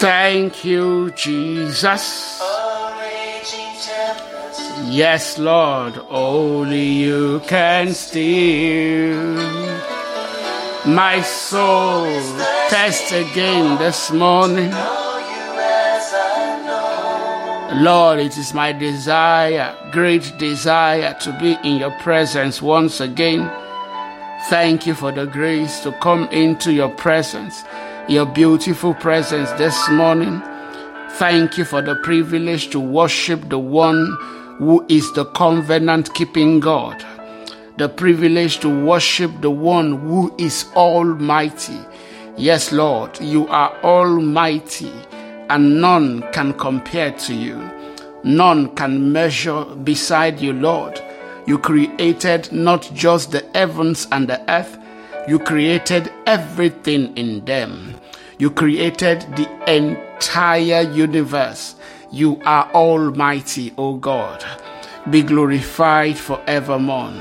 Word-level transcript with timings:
Thank 0.00 0.64
you, 0.64 1.10
Jesus. 1.10 2.40
Yes, 4.86 5.38
Lord, 5.38 6.00
only 6.08 6.82
you 6.82 7.40
can 7.40 7.92
steal 7.92 9.34
my 10.86 11.20
soul. 11.20 12.06
Test 12.70 13.12
again 13.12 13.76
this 13.78 14.10
morning. 14.10 14.70
Lord, 17.84 18.20
it 18.20 18.38
is 18.38 18.54
my 18.54 18.72
desire, 18.72 19.76
great 19.92 20.32
desire, 20.38 21.14
to 21.20 21.38
be 21.38 21.58
in 21.62 21.76
your 21.76 21.92
presence 21.98 22.62
once 22.62 23.02
again. 23.02 23.52
Thank 24.48 24.86
you 24.86 24.94
for 24.94 25.12
the 25.12 25.26
grace 25.26 25.80
to 25.80 25.92
come 25.92 26.26
into 26.30 26.72
your 26.72 26.88
presence, 26.88 27.64
your 28.08 28.26
beautiful 28.26 28.94
presence 28.94 29.50
this 29.52 29.88
morning. 29.90 30.42
Thank 31.12 31.58
you 31.58 31.64
for 31.64 31.82
the 31.82 31.96
privilege 31.96 32.70
to 32.70 32.80
worship 32.80 33.48
the 33.48 33.58
one 33.58 34.16
who 34.58 34.84
is 34.88 35.12
the 35.12 35.24
covenant 35.26 36.12
keeping 36.14 36.60
God, 36.60 37.04
the 37.78 37.88
privilege 37.88 38.58
to 38.60 38.84
worship 38.84 39.30
the 39.40 39.50
one 39.50 40.00
who 40.00 40.34
is 40.38 40.66
almighty. 40.74 41.78
Yes, 42.36 42.72
Lord, 42.72 43.20
you 43.20 43.46
are 43.48 43.76
almighty 43.82 44.92
and 45.48 45.80
none 45.80 46.22
can 46.32 46.52
compare 46.54 47.12
to 47.12 47.34
you. 47.34 47.70
None 48.22 48.74
can 48.76 49.12
measure 49.12 49.64
beside 49.64 50.40
you, 50.40 50.52
Lord. 50.52 51.00
You 51.46 51.58
created 51.58 52.52
not 52.52 52.90
just 52.94 53.32
the 53.32 53.44
heavens 53.54 54.06
and 54.12 54.28
the 54.28 54.40
earth, 54.50 54.78
you 55.28 55.38
created 55.38 56.12
everything 56.26 57.16
in 57.16 57.44
them. 57.44 57.94
You 58.38 58.50
created 58.50 59.20
the 59.36 59.48
entire 59.66 60.82
universe. 60.90 61.76
You 62.10 62.40
are 62.44 62.70
almighty, 62.72 63.72
O 63.76 63.96
God. 63.96 64.44
Be 65.10 65.22
glorified 65.22 66.16
forevermore. 66.18 67.12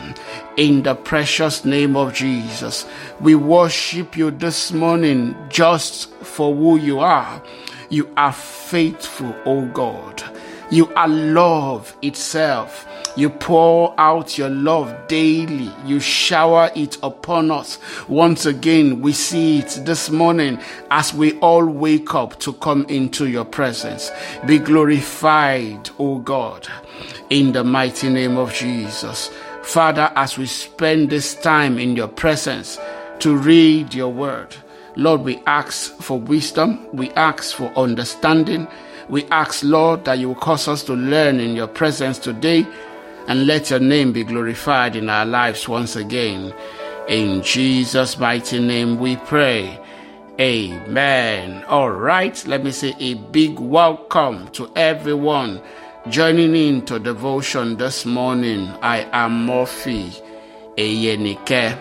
In 0.57 0.83
the 0.83 0.95
precious 0.95 1.63
name 1.63 1.95
of 1.95 2.13
Jesus, 2.13 2.85
we 3.19 3.35
worship 3.35 4.17
you 4.17 4.31
this 4.31 4.71
morning 4.71 5.35
just 5.49 6.09
for 6.15 6.53
who 6.55 6.77
you 6.77 6.99
are. 6.99 7.41
You 7.89 8.09
are 8.17 8.33
faithful, 8.33 9.35
O 9.45 9.65
God. 9.65 10.23
You 10.71 10.93
are 10.93 11.07
love 11.07 11.95
itself. 12.01 12.85
You 13.19 13.29
pour 13.29 13.93
out 13.99 14.37
your 14.37 14.47
love 14.47 14.95
daily. 15.09 15.69
You 15.85 15.99
shower 15.99 16.71
it 16.73 16.97
upon 17.03 17.51
us. 17.51 17.77
Once 18.07 18.45
again, 18.45 19.01
we 19.01 19.11
see 19.11 19.59
it 19.59 19.81
this 19.83 20.09
morning 20.09 20.57
as 20.89 21.13
we 21.13 21.37
all 21.39 21.65
wake 21.65 22.15
up 22.15 22.39
to 22.39 22.53
come 22.53 22.85
into 22.85 23.27
your 23.27 23.43
presence. 23.43 24.09
Be 24.45 24.57
glorified, 24.57 25.89
O 25.99 26.19
God, 26.19 26.65
in 27.29 27.51
the 27.51 27.65
mighty 27.65 28.07
name 28.07 28.37
of 28.37 28.53
Jesus. 28.53 29.29
Father, 29.63 30.13
as 30.15 30.37
we 30.37 30.45
spend 30.45 31.09
this 31.09 31.35
time 31.35 31.77
in 31.77 31.97
your 31.97 32.07
presence 32.07 32.79
to 33.19 33.35
read 33.35 33.93
your 33.93 34.13
word, 34.13 34.55
Lord, 34.95 35.23
we 35.23 35.41
ask 35.45 35.93
for 35.97 36.17
wisdom. 36.17 36.87
We 36.93 37.09
ask 37.11 37.53
for 37.53 37.69
understanding. 37.77 38.65
We 39.09 39.25
ask, 39.25 39.61
Lord, 39.61 40.05
that 40.05 40.19
you 40.19 40.29
will 40.29 40.35
cause 40.35 40.69
us 40.69 40.83
to 40.83 40.93
learn 40.93 41.41
in 41.41 41.53
your 41.53 41.67
presence 41.67 42.17
today 42.17 42.65
and 43.29 43.45
let 43.45 43.69
your 43.69 43.79
name 43.79 44.11
be 44.11 44.23
glorified 44.23 44.95
in 44.95 45.07
our 45.07 45.25
lives 45.25 45.69
once 45.69 45.95
again. 45.95 46.51
In 47.07 47.43
Jesus' 47.43 48.17
mighty 48.17 48.59
name 48.59 48.97
we 48.97 49.17
pray. 49.17 49.79
Amen. 50.39 51.63
All 51.65 51.91
right, 51.91 52.43
let 52.47 52.63
me 52.63 52.71
say 52.71 52.95
a 52.99 53.13
big 53.13 53.59
welcome 53.59 54.47
to 54.53 54.71
everyone 54.75 55.61
joining 56.09 56.55
in 56.55 56.83
to 56.87 56.97
devotion 56.97 57.77
this 57.77 58.03
morning. 58.03 58.67
I 58.81 59.07
am 59.11 59.45
Murphy 59.45 60.11
Eyenike. 60.75 61.79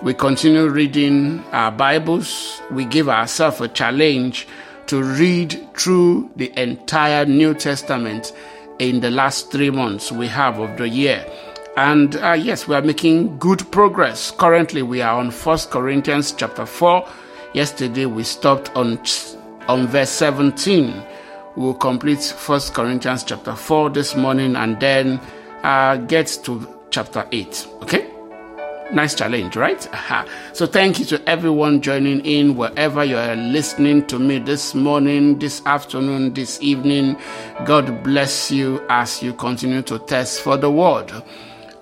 We 0.00 0.14
continue 0.14 0.68
reading 0.68 1.42
our 1.50 1.72
Bibles. 1.72 2.62
We 2.70 2.84
give 2.84 3.08
ourselves 3.08 3.60
a 3.60 3.66
challenge 3.66 4.46
to 4.86 5.02
read 5.02 5.74
through 5.76 6.30
the 6.36 6.52
entire 6.56 7.26
New 7.26 7.54
Testament 7.54 8.32
in 8.78 9.00
the 9.00 9.10
last 9.10 9.50
three 9.50 9.70
months 9.70 10.12
we 10.12 10.26
have 10.28 10.58
of 10.58 10.76
the 10.76 10.88
year. 10.88 11.24
And 11.76 12.16
uh, 12.16 12.32
yes, 12.32 12.66
we 12.66 12.74
are 12.74 12.82
making 12.82 13.38
good 13.38 13.70
progress. 13.70 14.32
Currently, 14.32 14.82
we 14.82 15.00
are 15.00 15.16
on 15.16 15.30
First 15.30 15.70
Corinthians 15.70 16.32
chapter 16.32 16.66
4. 16.66 17.06
Yesterday, 17.54 18.06
we 18.06 18.24
stopped 18.24 18.74
on, 18.74 18.98
on 19.68 19.86
verse 19.86 20.10
17. 20.10 21.02
We 21.56 21.62
will 21.62 21.74
complete 21.74 22.20
First 22.20 22.74
Corinthians 22.74 23.22
chapter 23.22 23.54
4 23.54 23.90
this 23.90 24.16
morning 24.16 24.56
and 24.56 24.80
then 24.80 25.20
uh, 25.62 25.98
get 25.98 26.26
to 26.44 26.66
chapter 26.90 27.26
8. 27.30 27.68
Okay? 27.82 28.17
Nice 28.90 29.14
challenge, 29.14 29.54
right? 29.54 29.86
Aha. 29.92 30.26
So, 30.54 30.66
thank 30.66 30.98
you 30.98 31.04
to 31.06 31.28
everyone 31.28 31.82
joining 31.82 32.24
in 32.24 32.56
wherever 32.56 33.04
you 33.04 33.18
are 33.18 33.36
listening 33.36 34.06
to 34.06 34.18
me 34.18 34.38
this 34.38 34.74
morning, 34.74 35.38
this 35.38 35.60
afternoon, 35.66 36.32
this 36.32 36.58
evening. 36.62 37.18
God 37.66 38.02
bless 38.02 38.50
you 38.50 38.82
as 38.88 39.22
you 39.22 39.34
continue 39.34 39.82
to 39.82 39.98
test 39.98 40.40
for 40.40 40.56
the 40.56 40.70
word. 40.70 41.12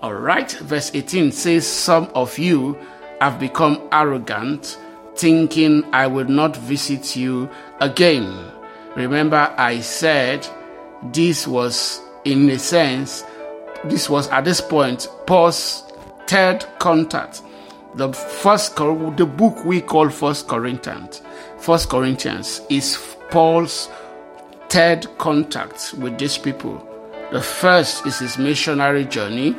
All 0.03 0.15
right, 0.15 0.51
verse 0.51 0.91
18 0.95 1.31
says, 1.31 1.65
Some 1.65 2.11
of 2.17 2.41
you 2.41 2.77
have 3.21 3.39
become 3.39 3.89
arrogant, 3.93 4.77
thinking 5.15 5.85
I 5.93 6.09
will 6.09 6.29
not 6.29 6.57
visit 6.57 7.15
you 7.15 7.49
again. 7.79 8.51
Remember, 8.97 9.55
I 9.57 9.79
said 9.79 10.45
this 11.13 11.47
was, 11.47 12.01
in 12.25 12.51
a 12.51 12.59
sense, 12.59 13.23
this 13.85 14.11
was 14.11 14.29
at 14.29 14.45
this 14.45 14.61
point 14.61 15.07
Paul's 15.27 15.86
third 16.27 16.65
contact. 16.79 17.43
The 17.95 18.13
first 18.13 18.77
the 18.77 19.27
book 19.27 19.65
we 19.65 19.81
call 19.81 20.11
First 20.11 20.49
Corinthians. 20.49 21.23
First 21.59 21.89
Corinthians 21.89 22.61
is 22.69 23.17
Paul's 23.31 23.89
third 24.69 25.07
contact 25.19 25.95
with 25.99 26.19
these 26.19 26.37
people. 26.37 26.87
The 27.33 27.41
first 27.41 28.07
is 28.07 28.19
his 28.19 28.39
missionary 28.39 29.05
journey, 29.05 29.57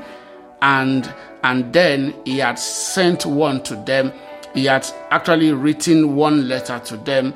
and 0.61 1.11
and 1.43 1.73
then 1.73 2.13
he 2.25 2.37
had 2.39 2.59
sent 2.59 3.25
one 3.25 3.63
to 3.63 3.75
them. 3.75 4.13
He 4.53 4.65
had 4.65 4.87
actually 5.09 5.51
written 5.51 6.15
one 6.15 6.47
letter 6.47 6.79
to 6.85 6.97
them, 6.97 7.33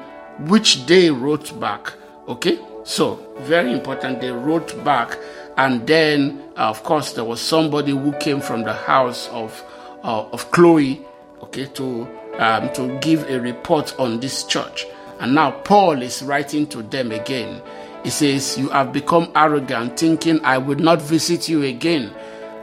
which 0.48 0.86
they 0.86 1.10
wrote 1.10 1.60
back. 1.60 1.94
Okay, 2.28 2.60
so 2.84 3.16
very 3.40 3.72
important. 3.74 4.22
They 4.22 4.32
wrote 4.32 4.84
back 4.84 5.18
and 5.62 5.86
then, 5.86 6.42
uh, 6.58 6.70
of 6.70 6.82
course, 6.82 7.14
there 7.14 7.24
was 7.24 7.40
somebody 7.40 7.92
who 7.92 8.14
came 8.14 8.42
from 8.42 8.64
the 8.64 8.74
house 8.74 9.30
of 9.30 9.64
uh, 10.04 10.26
of 10.32 10.50
Chloe, 10.50 11.06
okay, 11.44 11.68
to 11.68 12.08
um, 12.40 12.74
to 12.74 12.98
give 13.00 13.30
a 13.30 13.40
report 13.40 13.94
on 14.00 14.20
this 14.20 14.44
church. 14.46 14.88
And 15.20 15.36
now 15.36 15.52
Paul 15.52 16.02
is 16.02 16.24
writing 16.24 16.66
to 16.70 16.82
them 16.82 17.12
again. 17.12 17.62
He 18.04 18.10
says, 18.10 18.58
"You 18.58 18.70
have 18.70 18.92
become 18.92 19.32
arrogant, 19.36 20.00
thinking 20.00 20.44
I 20.44 20.58
would 20.58 20.80
not 20.80 21.00
visit 21.00 21.48
you 21.48 21.62
again, 21.62 22.12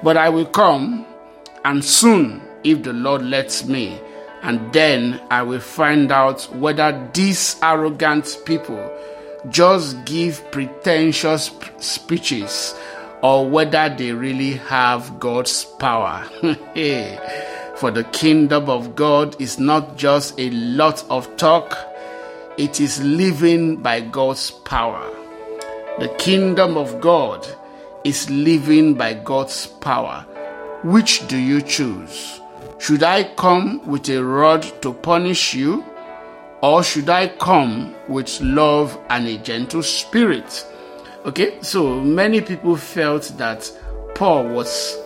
but 0.03 0.17
I 0.17 0.29
will 0.29 0.47
come, 0.47 1.07
and 1.65 1.85
soon, 1.85 2.43
if 2.65 2.83
the 2.83 2.93
Lord 2.93 3.23
lets 3.23 3.65
me." 3.65 4.01
And 4.43 4.73
then 4.73 5.21
I 5.31 5.43
will 5.43 5.61
find 5.61 6.11
out 6.11 6.43
whether 6.53 7.09
these 7.15 7.61
arrogant 7.63 8.39
people 8.45 8.91
just 9.51 10.05
give 10.05 10.51
pretentious 10.51 11.51
speeches 11.79 12.75
or 13.23 13.49
whether 13.49 13.89
they 13.89 14.13
really 14.13 14.55
have 14.55 15.19
God's 15.19 15.65
power. 15.65 16.25
For 17.77 17.91
the 17.91 18.05
kingdom 18.13 18.69
of 18.69 18.97
God 18.97 19.41
is 19.41 19.59
not 19.59 19.97
just 19.97 20.39
a 20.39 20.51
lot 20.51 21.05
of 21.11 21.37
talk, 21.37 21.77
it 22.57 22.81
is 22.81 23.03
living 23.03 23.77
by 23.77 24.00
God's 24.00 24.50
power. 24.50 25.09
The 26.01 26.09
kingdom 26.19 26.77
of 26.77 27.01
God 27.01 27.47
is 28.05 28.29
living 28.31 28.94
by 28.94 29.15
God's 29.15 29.67
power. 29.67 30.23
Which 30.83 31.27
do 31.29 31.37
you 31.37 31.62
choose? 31.62 32.41
Should 32.79 33.03
I 33.03 33.25
come 33.35 33.85
with 33.87 34.09
a 34.09 34.25
rod 34.25 34.62
to 34.83 34.93
punish 34.93 35.55
you? 35.55 35.85
Or 36.60 36.82
should 36.82 37.08
I 37.08 37.28
come 37.28 37.94
with 38.08 38.40
love 38.40 38.99
and 39.10 39.26
a 39.28 39.38
gentle 39.38 39.82
spirit? 39.82 40.66
Okay, 41.25 41.58
so 41.62 42.00
many 42.00 42.40
people 42.40 42.76
felt 42.76 43.32
that 43.37 43.70
Paul 44.14 44.49
was 44.49 44.99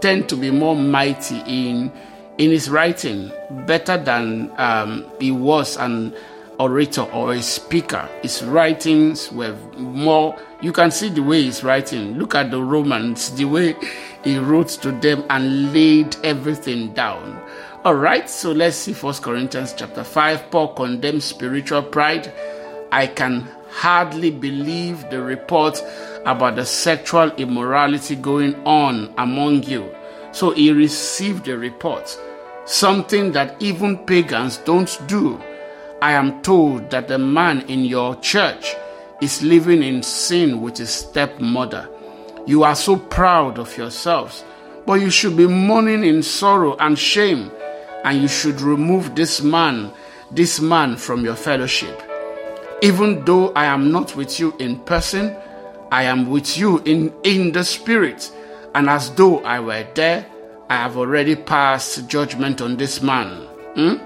tend 0.00 0.28
to 0.28 0.36
be 0.36 0.50
more 0.50 0.76
mighty 0.76 1.42
in 1.46 1.90
in 2.38 2.50
his 2.50 2.70
writing, 2.70 3.30
better 3.66 3.96
than 3.98 4.50
um, 4.56 5.04
he 5.20 5.30
was 5.30 5.76
an 5.76 6.14
orator 6.58 7.02
or 7.12 7.34
a 7.34 7.42
speaker. 7.42 8.08
His 8.22 8.42
writings 8.42 9.30
were 9.32 9.56
more. 9.76 10.36
You 10.60 10.72
can 10.72 10.90
see 10.90 11.08
the 11.08 11.22
way 11.22 11.42
he's 11.42 11.62
writing. 11.64 12.18
Look 12.18 12.34
at 12.34 12.50
the 12.50 12.62
Romans, 12.62 13.30
the 13.36 13.44
way 13.44 13.76
he 14.24 14.38
wrote 14.38 14.68
to 14.82 14.92
them 14.92 15.24
and 15.30 15.72
laid 15.72 16.16
everything 16.24 16.92
down. 16.94 17.42
All 17.84 17.96
right, 17.96 18.30
so 18.30 18.52
let's 18.52 18.76
see 18.76 18.92
First 18.92 19.24
Corinthians 19.24 19.74
chapter 19.76 20.04
five. 20.04 20.48
Paul 20.52 20.72
condemns 20.74 21.24
spiritual 21.24 21.82
pride 21.82 22.32
I 22.92 23.08
can 23.08 23.48
hardly 23.70 24.30
believe 24.30 25.10
the 25.10 25.20
report 25.20 25.82
about 26.24 26.54
the 26.54 26.64
sexual 26.64 27.32
immorality 27.32 28.14
going 28.14 28.54
on 28.64 29.12
among 29.18 29.64
you. 29.64 29.92
So 30.30 30.52
he 30.52 30.70
received 30.70 31.48
a 31.48 31.58
report, 31.58 32.16
something 32.66 33.32
that 33.32 33.60
even 33.60 33.98
pagans 34.06 34.58
don't 34.58 34.96
do. 35.08 35.42
I 36.00 36.12
am 36.12 36.40
told 36.42 36.88
that 36.90 37.08
the 37.08 37.18
man 37.18 37.62
in 37.62 37.84
your 37.84 38.14
church 38.20 38.76
is 39.20 39.42
living 39.42 39.82
in 39.82 40.04
sin 40.04 40.60
with 40.60 40.76
his 40.76 40.90
stepmother. 40.90 41.88
You 42.46 42.62
are 42.62 42.76
so 42.76 42.94
proud 42.94 43.58
of 43.58 43.76
yourselves, 43.76 44.44
but 44.86 45.00
you 45.00 45.10
should 45.10 45.36
be 45.36 45.48
mourning 45.48 46.04
in 46.04 46.22
sorrow 46.22 46.76
and 46.76 46.96
shame, 46.96 47.50
and 48.04 48.20
you 48.20 48.28
should 48.28 48.60
remove 48.60 49.14
this 49.14 49.42
man, 49.42 49.92
this 50.30 50.60
man 50.60 50.96
from 50.96 51.24
your 51.24 51.36
fellowship. 51.36 52.02
Even 52.82 53.24
though 53.24 53.52
I 53.52 53.66
am 53.66 53.92
not 53.92 54.16
with 54.16 54.40
you 54.40 54.54
in 54.58 54.80
person, 54.80 55.36
I 55.92 56.04
am 56.04 56.30
with 56.30 56.56
you 56.56 56.78
in, 56.80 57.12
in 57.22 57.52
the 57.52 57.64
spirit, 57.64 58.32
and 58.74 58.88
as 58.88 59.10
though 59.14 59.40
I 59.44 59.60
were 59.60 59.86
there, 59.94 60.26
I 60.68 60.76
have 60.76 60.96
already 60.96 61.36
passed 61.36 62.08
judgment 62.08 62.60
on 62.62 62.76
this 62.76 63.02
man. 63.02 63.42
Hmm? 63.74 63.96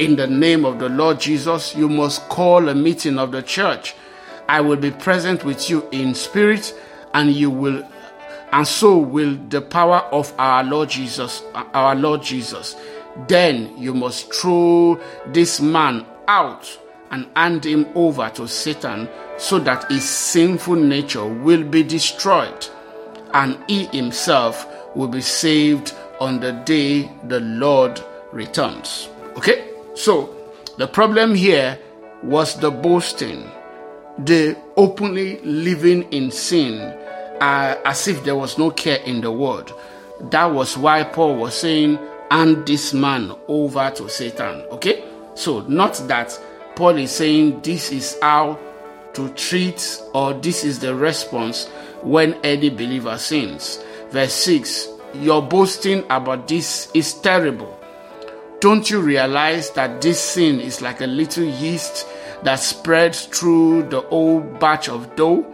In 0.00 0.16
the 0.16 0.26
name 0.26 0.64
of 0.64 0.78
the 0.78 0.88
Lord 0.88 1.20
Jesus, 1.20 1.74
you 1.74 1.88
must 1.88 2.28
call 2.28 2.68
a 2.68 2.74
meeting 2.74 3.18
of 3.18 3.30
the 3.30 3.42
church. 3.42 3.94
I 4.48 4.62
will 4.62 4.76
be 4.76 4.90
present 4.90 5.44
with 5.44 5.68
you 5.68 5.86
in 5.92 6.14
spirit, 6.14 6.74
and 7.12 7.30
you 7.32 7.50
will, 7.50 7.86
and 8.52 8.66
so 8.66 8.96
will 8.96 9.36
the 9.48 9.60
power 9.60 9.98
of 10.10 10.32
our 10.38 10.64
Lord 10.64 10.88
Jesus, 10.88 11.42
our 11.74 11.94
Lord 11.94 12.22
Jesus. 12.22 12.74
Then 13.26 13.76
you 13.76 13.94
must 13.94 14.32
throw 14.32 15.00
this 15.26 15.60
man 15.60 16.06
out 16.28 16.78
and 17.10 17.26
hand 17.34 17.64
him 17.64 17.86
over 17.94 18.30
to 18.34 18.46
Satan 18.46 19.08
so 19.38 19.58
that 19.60 19.90
his 19.90 20.08
sinful 20.08 20.76
nature 20.76 21.26
will 21.26 21.64
be 21.64 21.82
destroyed 21.82 22.66
and 23.34 23.58
he 23.68 23.86
himself 23.86 24.66
will 24.94 25.08
be 25.08 25.20
saved 25.20 25.94
on 26.20 26.40
the 26.40 26.52
day 26.52 27.10
the 27.24 27.40
Lord 27.40 28.00
returns. 28.32 29.08
Okay? 29.36 29.70
So, 29.94 30.34
the 30.76 30.86
problem 30.86 31.34
here 31.34 31.78
was 32.22 32.58
the 32.58 32.70
boasting, 32.70 33.50
the 34.18 34.56
openly 34.76 35.40
living 35.40 36.02
in 36.12 36.30
sin 36.30 36.80
uh, 37.40 37.76
as 37.84 38.08
if 38.08 38.24
there 38.24 38.36
was 38.36 38.58
no 38.58 38.70
care 38.70 38.98
in 39.04 39.20
the 39.20 39.30
world. 39.30 39.72
That 40.30 40.46
was 40.46 40.76
why 40.76 41.04
Paul 41.04 41.36
was 41.36 41.54
saying, 41.54 41.98
hand 42.30 42.66
this 42.66 42.92
man 42.92 43.32
over 43.48 43.90
to 43.96 44.08
Satan. 44.08 44.62
Okay? 44.70 45.04
So, 45.34 45.60
not 45.62 45.94
that 46.08 46.38
Paul 46.76 46.96
is 46.98 47.10
saying 47.12 47.60
this 47.62 47.90
is 47.92 48.16
how 48.22 48.58
to 49.14 49.28
treat 49.30 50.00
or 50.14 50.32
this 50.34 50.64
is 50.64 50.78
the 50.78 50.94
response 50.94 51.66
when 52.02 52.34
any 52.44 52.70
believer 52.70 53.18
sins. 53.18 53.82
Verse 54.10 54.32
6 54.34 54.88
Your 55.14 55.42
boasting 55.42 56.04
about 56.10 56.48
this 56.48 56.90
is 56.94 57.14
terrible. 57.14 57.78
Don't 58.60 58.90
you 58.90 59.00
realize 59.00 59.70
that 59.70 60.00
this 60.00 60.20
sin 60.20 60.60
is 60.60 60.82
like 60.82 61.00
a 61.00 61.06
little 61.06 61.44
yeast 61.44 62.06
that 62.42 62.56
spreads 62.56 63.26
through 63.26 63.88
the 63.88 64.06
old 64.08 64.58
batch 64.58 64.88
of 64.88 65.14
dough? 65.16 65.46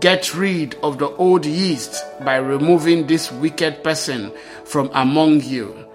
Get 0.00 0.34
rid 0.34 0.74
of 0.82 0.98
the 0.98 1.08
old 1.16 1.44
yeast 1.44 2.02
by 2.24 2.36
removing 2.36 3.06
this 3.06 3.30
wicked 3.32 3.84
person 3.84 4.32
from 4.64 4.90
among 4.94 5.42
you. 5.42 5.86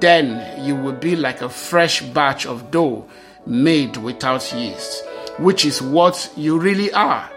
Then 0.00 0.64
you 0.64 0.76
will 0.76 0.92
be 0.92 1.16
like 1.16 1.42
a 1.42 1.48
fresh 1.48 2.02
batch 2.02 2.46
of 2.46 2.70
dough 2.70 3.06
made 3.46 3.96
without 3.96 4.52
yeast, 4.52 5.04
which 5.38 5.64
is 5.64 5.82
what 5.82 6.30
you 6.36 6.58
really 6.58 6.92
are. 6.92 7.28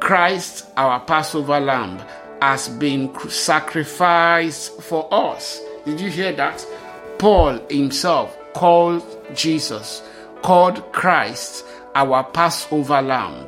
Christ, 0.00 0.66
our 0.76 1.00
Passover 1.00 1.60
lamb, 1.60 2.00
has 2.42 2.68
been 2.68 3.14
sacrificed 3.28 4.82
for 4.82 5.08
us. 5.12 5.60
Did 5.84 6.00
you 6.00 6.10
hear 6.10 6.32
that? 6.32 6.66
Paul 7.18 7.60
himself 7.70 8.36
called 8.54 9.02
Jesus, 9.34 10.02
called 10.42 10.92
Christ 10.92 11.64
our 11.94 12.24
Passover 12.24 13.00
lamb, 13.00 13.46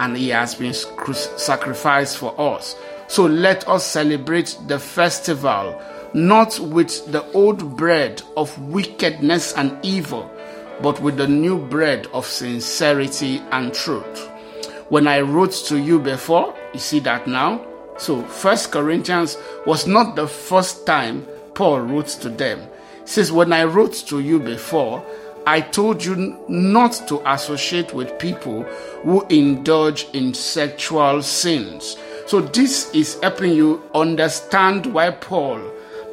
and 0.00 0.16
he 0.16 0.28
has 0.30 0.54
been 0.56 0.74
sacrificed 0.74 2.18
for 2.18 2.38
us. 2.40 2.76
So 3.06 3.26
let 3.26 3.68
us 3.68 3.86
celebrate 3.86 4.58
the 4.66 4.78
festival 4.78 5.80
not 6.14 6.58
with 6.60 7.10
the 7.12 7.24
old 7.32 7.76
bread 7.76 8.22
of 8.36 8.56
wickedness 8.70 9.52
and 9.54 9.76
evil 9.84 10.30
but 10.82 11.00
with 11.00 11.16
the 11.16 11.28
new 11.28 11.58
bread 11.58 12.06
of 12.12 12.26
sincerity 12.26 13.42
and 13.52 13.72
truth. 13.72 14.28
When 14.88 15.06
I 15.06 15.20
wrote 15.20 15.52
to 15.68 15.78
you 15.78 15.98
before, 15.98 16.54
you 16.72 16.80
see 16.80 17.00
that 17.00 17.26
now? 17.26 17.64
So, 17.96 18.22
First 18.22 18.72
Corinthians 18.72 19.38
was 19.66 19.86
not 19.86 20.16
the 20.16 20.26
first 20.26 20.84
time 20.84 21.26
Paul 21.54 21.80
wrote 21.80 22.08
to 22.08 22.28
them. 22.28 22.60
He 23.02 23.06
says, 23.06 23.30
When 23.30 23.52
I 23.52 23.64
wrote 23.64 23.94
to 24.08 24.20
you 24.20 24.40
before, 24.40 25.04
I 25.46 25.60
told 25.60 26.04
you 26.04 26.38
not 26.48 27.02
to 27.08 27.22
associate 27.30 27.94
with 27.94 28.18
people 28.18 28.62
who 29.04 29.24
indulge 29.28 30.06
in 30.12 30.34
sexual 30.34 31.22
sins. 31.22 31.96
So, 32.26 32.40
this 32.40 32.92
is 32.94 33.20
helping 33.22 33.52
you 33.52 33.82
understand 33.94 34.86
why 34.86 35.10
Paul, 35.10 35.60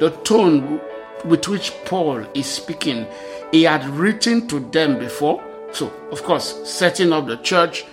the 0.00 0.10
tone 0.24 0.80
with 1.24 1.48
which 1.48 1.72
Paul 1.84 2.26
is 2.34 2.46
speaking, 2.46 3.06
he 3.52 3.62
had 3.64 3.84
written 3.86 4.48
to 4.48 4.60
them 4.60 4.98
before. 4.98 5.42
So, 5.72 5.92
of 6.10 6.22
course, 6.22 6.68
setting 6.68 7.12
up 7.12 7.26
the 7.26 7.36
church 7.38 7.84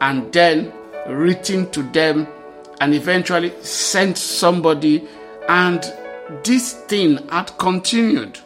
and 0.00 0.32
then 0.32 0.72
written 1.08 1.70
to 1.70 1.82
them 1.82 2.26
and 2.80 2.94
eventually 2.94 3.52
sent 3.62 4.18
somebody, 4.18 5.06
and 5.48 5.82
this 6.42 6.72
thing 6.72 7.26
had 7.28 7.56
continued. 7.58 8.38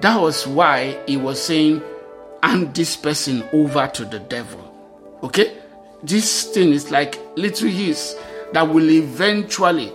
That 0.00 0.20
was 0.20 0.46
why 0.46 0.98
he 1.06 1.16
was 1.16 1.42
saying, 1.42 1.82
hand 2.42 2.74
this 2.74 2.96
person 2.96 3.44
over 3.52 3.86
to 3.86 4.04
the 4.04 4.18
devil. 4.18 4.60
Okay? 5.22 5.56
This 6.02 6.44
thing 6.52 6.72
is 6.72 6.90
like 6.90 7.18
little 7.36 7.68
yeast 7.68 8.18
that 8.52 8.68
will 8.68 8.90
eventually 8.90 9.92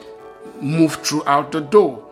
move 0.62 0.96
throughout 0.96 1.52
the 1.52 1.62
door. 1.62 2.08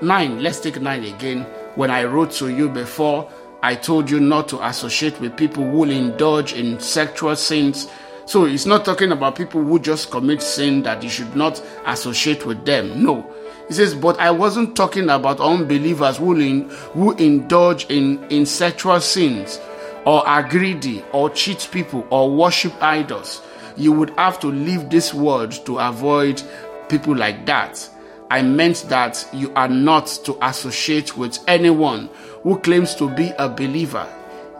Nine, 0.00 0.42
let's 0.42 0.60
take 0.60 0.80
nine 0.80 1.04
again. 1.04 1.42
When 1.74 1.90
I 1.90 2.04
wrote 2.04 2.30
to 2.32 2.48
you 2.50 2.68
before, 2.68 3.28
I 3.62 3.74
told 3.74 4.08
you 4.08 4.20
not 4.20 4.46
to 4.48 4.64
associate 4.64 5.20
with 5.20 5.36
people 5.36 5.68
who 5.68 5.84
indulge 5.84 6.52
in 6.52 6.78
sexual 6.78 7.34
sins. 7.34 7.88
So 8.24 8.44
it's 8.44 8.66
not 8.66 8.84
talking 8.84 9.10
about 9.10 9.34
people 9.34 9.64
who 9.64 9.80
just 9.80 10.12
commit 10.12 10.40
sin 10.40 10.82
that 10.84 11.02
you 11.02 11.08
should 11.08 11.34
not 11.34 11.60
associate 11.84 12.46
with 12.46 12.64
them. 12.64 13.02
No. 13.02 13.28
He 13.66 13.74
says, 13.74 13.92
but 13.92 14.20
I 14.20 14.30
wasn't 14.30 14.76
talking 14.76 15.10
about 15.10 15.40
unbelievers 15.40 16.18
who, 16.18 16.36
in, 16.36 16.68
who 16.92 17.12
indulge 17.16 17.86
in, 17.86 18.22
in 18.28 18.46
sexual 18.46 19.00
sins 19.00 19.60
or 20.04 20.26
are 20.28 20.48
greedy 20.48 21.04
or 21.12 21.28
cheat 21.30 21.68
people 21.72 22.06
or 22.10 22.30
worship 22.30 22.72
idols. 22.80 23.42
You 23.76 23.92
would 23.92 24.10
have 24.10 24.38
to 24.40 24.46
leave 24.46 24.90
this 24.90 25.12
world 25.12 25.52
to 25.66 25.78
avoid 25.78 26.40
people 26.88 27.16
like 27.16 27.46
that. 27.46 27.88
I 28.30 28.42
meant 28.42 28.86
that 28.88 29.26
you 29.32 29.52
are 29.54 29.68
not 29.68 30.06
to 30.24 30.36
associate 30.42 31.16
with 31.16 31.38
anyone 31.48 32.10
who 32.42 32.58
claims 32.58 32.94
to 32.96 33.08
be 33.08 33.32
a 33.38 33.48
believer, 33.48 34.06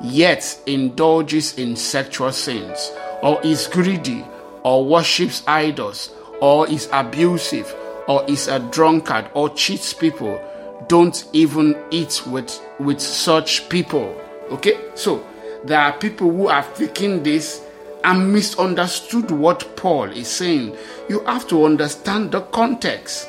yet 0.00 0.58
indulges 0.66 1.58
in 1.58 1.76
sexual 1.76 2.32
sins, 2.32 2.90
or 3.22 3.40
is 3.42 3.66
greedy, 3.66 4.24
or 4.62 4.86
worships 4.86 5.42
idols, 5.46 6.10
or 6.40 6.66
is 6.68 6.88
abusive, 6.92 7.74
or 8.06 8.24
is 8.26 8.48
a 8.48 8.58
drunkard, 8.70 9.26
or 9.34 9.50
cheats 9.50 9.92
people. 9.92 10.40
Don't 10.88 11.28
even 11.34 11.76
eat 11.90 12.22
with, 12.26 12.58
with 12.78 13.00
such 13.00 13.68
people. 13.68 14.18
Okay? 14.50 14.78
So, 14.94 15.24
there 15.64 15.80
are 15.80 15.92
people 15.92 16.30
who 16.30 16.48
have 16.48 16.74
taken 16.74 17.22
this 17.22 17.62
and 18.04 18.32
misunderstood 18.32 19.30
what 19.30 19.76
Paul 19.76 20.04
is 20.04 20.28
saying. 20.28 20.74
You 21.10 21.20
have 21.26 21.46
to 21.48 21.64
understand 21.64 22.32
the 22.32 22.40
context 22.42 23.28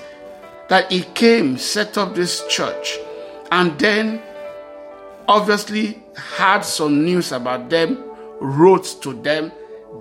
that 0.70 0.92
he 0.92 1.02
came, 1.14 1.58
set 1.58 1.98
up 1.98 2.16
this 2.16 2.46
church, 2.48 2.98
and 3.52 3.78
then 3.80 4.22
obviously 5.28 6.02
had 6.16 6.62
some 6.62 7.04
news 7.04 7.32
about 7.32 7.70
them, 7.70 8.04
wrote 8.40 9.02
to 9.02 9.14
them, 9.22 9.52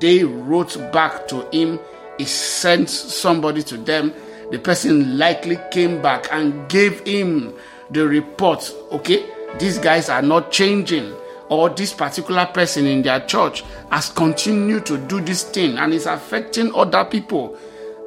they 0.01 0.25
wrote 0.25 0.77
back 0.93 1.27
to 1.29 1.49
him, 1.51 1.79
he 2.19 2.25
sent 2.25 2.91
somebody 2.91 3.63
to 3.63 3.77
them. 3.77 4.13
The 4.51 4.59
person 4.59 5.19
likely 5.19 5.59
came 5.71 6.01
back 6.03 6.29
and 6.33 6.69
gave 6.69 7.01
him 7.07 7.55
the 7.91 8.07
report. 8.07 8.71
Okay, 8.93 9.25
these 9.59 9.79
guys 9.79 10.09
are 10.09 10.23
not 10.23 10.51
changing, 10.51 11.15
or 11.49 11.71
this 11.71 11.93
particular 11.93 12.47
person 12.47 12.87
in 12.87 13.03
their 13.03 13.21
church 13.21 13.63
has 13.91 14.11
continued 14.11 14.85
to 14.87 14.99
do 14.99 15.21
this 15.21 15.45
thing 15.45 15.79
and 15.79 15.93
is 15.93 16.07
affecting 16.07 16.75
other 16.75 17.05
people. 17.05 17.57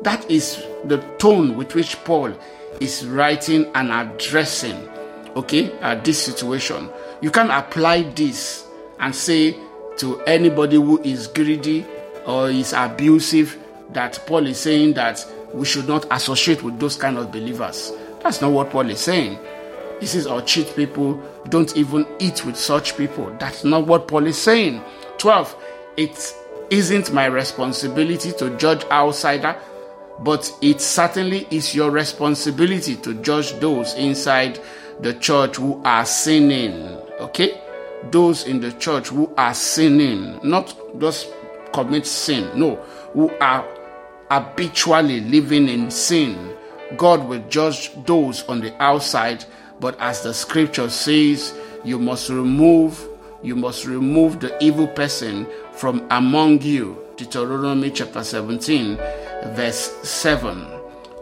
That 0.01 0.29
is 0.29 0.63
the 0.85 0.97
tone 1.17 1.55
with 1.55 1.75
which 1.75 1.95
Paul 2.03 2.33
is 2.79 3.05
writing 3.05 3.69
and 3.75 3.91
addressing 3.91 4.89
okay 5.35 5.71
uh, 5.79 5.95
this 5.95 6.21
situation 6.21 6.89
you 7.21 7.29
can 7.31 7.49
apply 7.51 8.01
this 8.03 8.65
and 8.99 9.15
say 9.15 9.55
to 9.97 10.19
anybody 10.21 10.75
who 10.77 10.99
is 11.03 11.27
greedy 11.27 11.85
or 12.25 12.49
is 12.49 12.73
abusive 12.73 13.57
that 13.91 14.19
Paul 14.25 14.47
is 14.47 14.59
saying 14.59 14.93
that 14.93 15.25
we 15.53 15.65
should 15.65 15.87
not 15.87 16.05
associate 16.11 16.63
with 16.63 16.79
those 16.79 16.95
kind 16.95 17.17
of 17.17 17.31
believers. 17.31 17.91
That's 18.23 18.41
not 18.41 18.51
what 18.51 18.69
Paul 18.69 18.89
is 18.89 18.99
saying. 18.99 19.37
He 19.99 20.05
says, 20.05 20.25
or 20.25 20.41
cheat 20.41 20.75
people, 20.75 21.21
don't 21.49 21.75
even 21.75 22.07
eat 22.19 22.45
with 22.45 22.55
such 22.55 22.97
people. 22.97 23.35
That's 23.39 23.63
not 23.63 23.85
what 23.85 24.07
Paul 24.07 24.25
is 24.27 24.37
saying. 24.37 24.81
12. 25.17 25.55
It 25.97 26.33
isn't 26.69 27.13
my 27.13 27.25
responsibility 27.25 28.31
to 28.33 28.55
judge 28.57 28.83
outsider, 28.85 29.55
but 30.23 30.51
it 30.61 30.81
certainly 30.81 31.47
is 31.51 31.75
your 31.75 31.91
responsibility 31.91 32.95
to 32.97 33.13
judge 33.21 33.53
those 33.59 33.93
inside 33.95 34.59
the 34.99 35.13
church 35.15 35.57
who 35.57 35.81
are 35.83 36.05
sinning. 36.05 36.73
Okay? 37.19 37.59
Those 38.11 38.45
in 38.45 38.59
the 38.59 38.71
church 38.73 39.09
who 39.09 39.33
are 39.37 39.53
sinning, 39.53 40.39
not 40.43 40.75
just 40.99 41.27
commit 41.73 42.05
sin, 42.05 42.49
no, 42.59 42.75
who 43.13 43.29
are 43.39 43.67
habitually 44.29 45.21
living 45.21 45.67
in 45.67 45.91
sin. 45.91 46.55
God 46.97 47.27
will 47.27 47.43
judge 47.49 47.91
those 48.05 48.43
on 48.43 48.61
the 48.61 48.73
outside, 48.81 49.45
but 49.79 49.99
as 49.99 50.21
the 50.21 50.33
scripture 50.33 50.89
says, 50.89 51.53
you 51.83 51.97
must 51.97 52.29
remove 52.29 53.07
you 53.43 53.55
must 53.55 53.85
remove 53.85 54.39
the 54.39 54.55
evil 54.63 54.87
person 54.87 55.47
from 55.71 56.05
among 56.11 56.61
you. 56.61 57.00
Deuteronomy 57.17 57.91
chapter 57.91 58.23
17, 58.23 58.97
verse 59.55 59.91
7. 60.03 60.65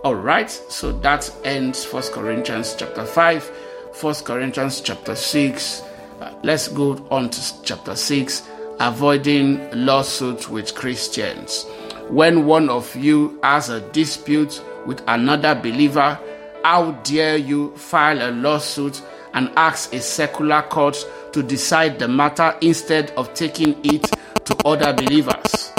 All 0.04 0.16
right, 0.16 0.50
so 0.50 0.92
that 1.00 1.32
ends 1.44 1.84
First 1.86 2.14
Corinthians 2.14 2.76
chapter 2.78 3.06
5, 3.06 3.52
First 3.94 4.26
Corinthians 4.26 4.82
chapter 4.82 5.16
6. 5.16 5.82
Uh, 6.22 6.34
let's 6.44 6.68
go 6.68 7.06
on 7.12 7.30
to 7.30 7.64
chapter 7.64 7.96
6 7.96 8.48
avoiding 8.80 9.70
lawsuits 9.86 10.48
with 10.50 10.74
Christians. 10.74 11.66
When 12.10 12.46
one 12.46 12.70
of 12.70 12.96
you 12.96 13.40
has 13.44 13.70
a 13.70 13.82
dispute 13.92 14.64
with 14.86 15.02
another 15.08 15.54
believer, 15.54 16.18
how 16.64 16.92
dare 17.04 17.38
you 17.38 17.76
file 17.76 18.22
a 18.22 18.32
lawsuit 18.32 19.02
and 19.34 19.52
ask 19.56 19.94
a 19.94 20.00
secular 20.02 20.62
court 20.64 21.06
to 21.34 21.44
decide 21.44 22.00
the 22.00 22.08
matter 22.08 22.56
instead 22.62 23.12
of 23.12 23.34
taking 23.34 23.76
it 23.84 24.04
to 24.46 24.56
other 24.66 24.94
believers? 24.94 25.72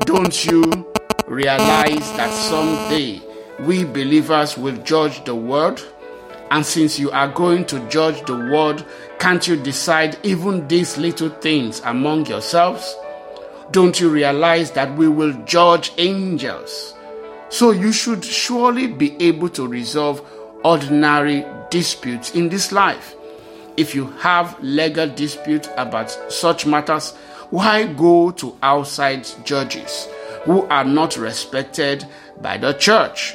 Don't 0.00 0.44
you 0.44 0.62
realize 1.26 2.12
that 2.16 2.30
someday 2.32 3.20
we 3.60 3.84
believers 3.84 4.56
will 4.56 4.76
judge 4.78 5.24
the 5.24 5.34
world? 5.34 5.86
And 6.50 6.64
since 6.64 6.98
you 6.98 7.10
are 7.10 7.28
going 7.28 7.64
to 7.66 7.80
judge 7.88 8.24
the 8.26 8.36
world, 8.36 8.84
can't 9.18 9.46
you 9.48 9.56
decide 9.56 10.18
even 10.22 10.68
these 10.68 10.96
little 10.98 11.30
things 11.30 11.80
among 11.84 12.26
yourselves? 12.26 12.94
Don't 13.72 13.98
you 13.98 14.08
realize 14.10 14.70
that 14.72 14.94
we 14.96 15.08
will 15.08 15.32
judge 15.44 15.92
angels? 15.98 16.94
So 17.48 17.70
you 17.70 17.92
should 17.92 18.24
surely 18.24 18.86
be 18.86 19.16
able 19.20 19.48
to 19.50 19.66
resolve 19.66 20.20
ordinary 20.62 21.44
disputes 21.70 22.34
in 22.34 22.48
this 22.48 22.70
life. 22.70 23.14
If 23.76 23.94
you 23.94 24.06
have 24.18 24.58
legal 24.62 25.08
disputes 25.08 25.68
about 25.76 26.10
such 26.32 26.64
matters, 26.66 27.14
why 27.50 27.86
go 27.86 28.30
to 28.32 28.56
outside 28.62 29.26
judges 29.44 30.08
who 30.44 30.62
are 30.64 30.84
not 30.84 31.16
respected 31.16 32.04
by 32.40 32.56
the 32.58 32.72
church? 32.74 33.34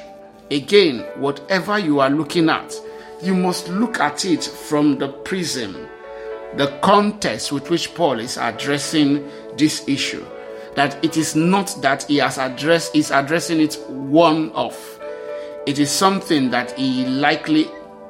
Again, 0.50 1.00
whatever 1.16 1.80
you 1.80 2.00
are 2.00 2.10
looking 2.10 2.50
at, 2.50 2.74
you 3.22 3.36
must 3.36 3.70
look 3.70 4.00
at 4.00 4.26
it 4.26 4.44
from 4.44 4.98
the 4.98 5.08
prism, 5.08 5.88
the 6.58 6.68
context 6.82 7.52
with 7.52 7.70
which 7.70 7.94
Paul 7.96 8.20
is 8.20 8.38
addressing 8.38 9.30
this 9.58 9.88
issue. 9.88 10.26
That 10.76 11.04
it 11.04 11.18
is 11.18 11.36
not 11.36 11.78
that 11.82 12.04
he 12.04 12.18
has 12.18 12.38
addressed, 12.38 12.96
is 12.96 13.12
addressing 13.12 13.60
it 13.60 13.76
one 13.90 14.52
off. 14.52 15.00
It 15.66 15.80
is 15.80 15.92
something 15.92 16.50
that 16.52 16.72
he 16.78 17.06
likely 17.06 17.70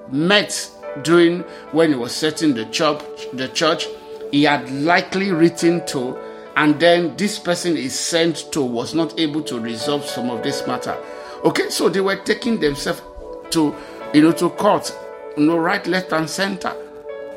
met 0.09 0.69
during 1.03 1.41
when 1.71 1.89
he 1.89 1.95
was 1.95 2.11
setting 2.13 2.53
the 2.53 2.65
church, 2.65 3.03
the 3.33 3.47
church. 3.49 3.87
He 4.31 4.43
had 4.43 4.69
likely 4.71 5.31
written 5.31 5.85
to, 5.87 6.17
and 6.55 6.79
then 6.79 7.15
this 7.17 7.37
person 7.39 7.77
is 7.77 7.97
sent 7.97 8.51
to 8.53 8.61
was 8.61 8.93
not 8.93 9.19
able 9.19 9.41
to 9.43 9.59
resolve 9.59 10.05
some 10.05 10.29
of 10.29 10.43
this 10.43 10.65
matter. 10.67 10.97
Okay, 11.43 11.69
so 11.69 11.89
they 11.89 12.01
were 12.01 12.17
taking 12.17 12.59
themselves 12.59 13.01
to 13.51 13.75
you 14.13 14.21
know 14.21 14.31
to 14.33 14.49
court 14.51 14.91
you 15.37 15.45
know, 15.45 15.57
right, 15.57 15.85
left, 15.87 16.11
and 16.13 16.29
center. 16.29 16.73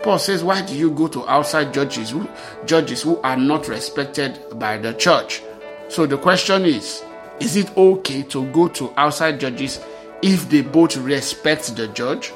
Paul 0.02 0.18
says, 0.18 0.44
Why 0.44 0.62
do 0.62 0.74
you 0.76 0.90
go 0.90 1.08
to 1.08 1.26
outside 1.28 1.72
judges 1.72 2.10
who, 2.10 2.28
judges 2.66 3.02
who 3.02 3.18
are 3.22 3.36
not 3.36 3.68
respected 3.68 4.38
by 4.54 4.78
the 4.78 4.92
church? 4.94 5.42
So 5.88 6.06
the 6.06 6.18
question 6.18 6.64
is 6.64 7.02
Is 7.40 7.56
it 7.56 7.76
okay 7.76 8.22
to 8.24 8.46
go 8.52 8.68
to 8.68 8.92
outside 8.96 9.40
judges 9.40 9.80
if 10.22 10.48
they 10.48 10.62
both 10.62 10.96
respect 10.96 11.74
the 11.76 11.88
judge? 11.88 12.32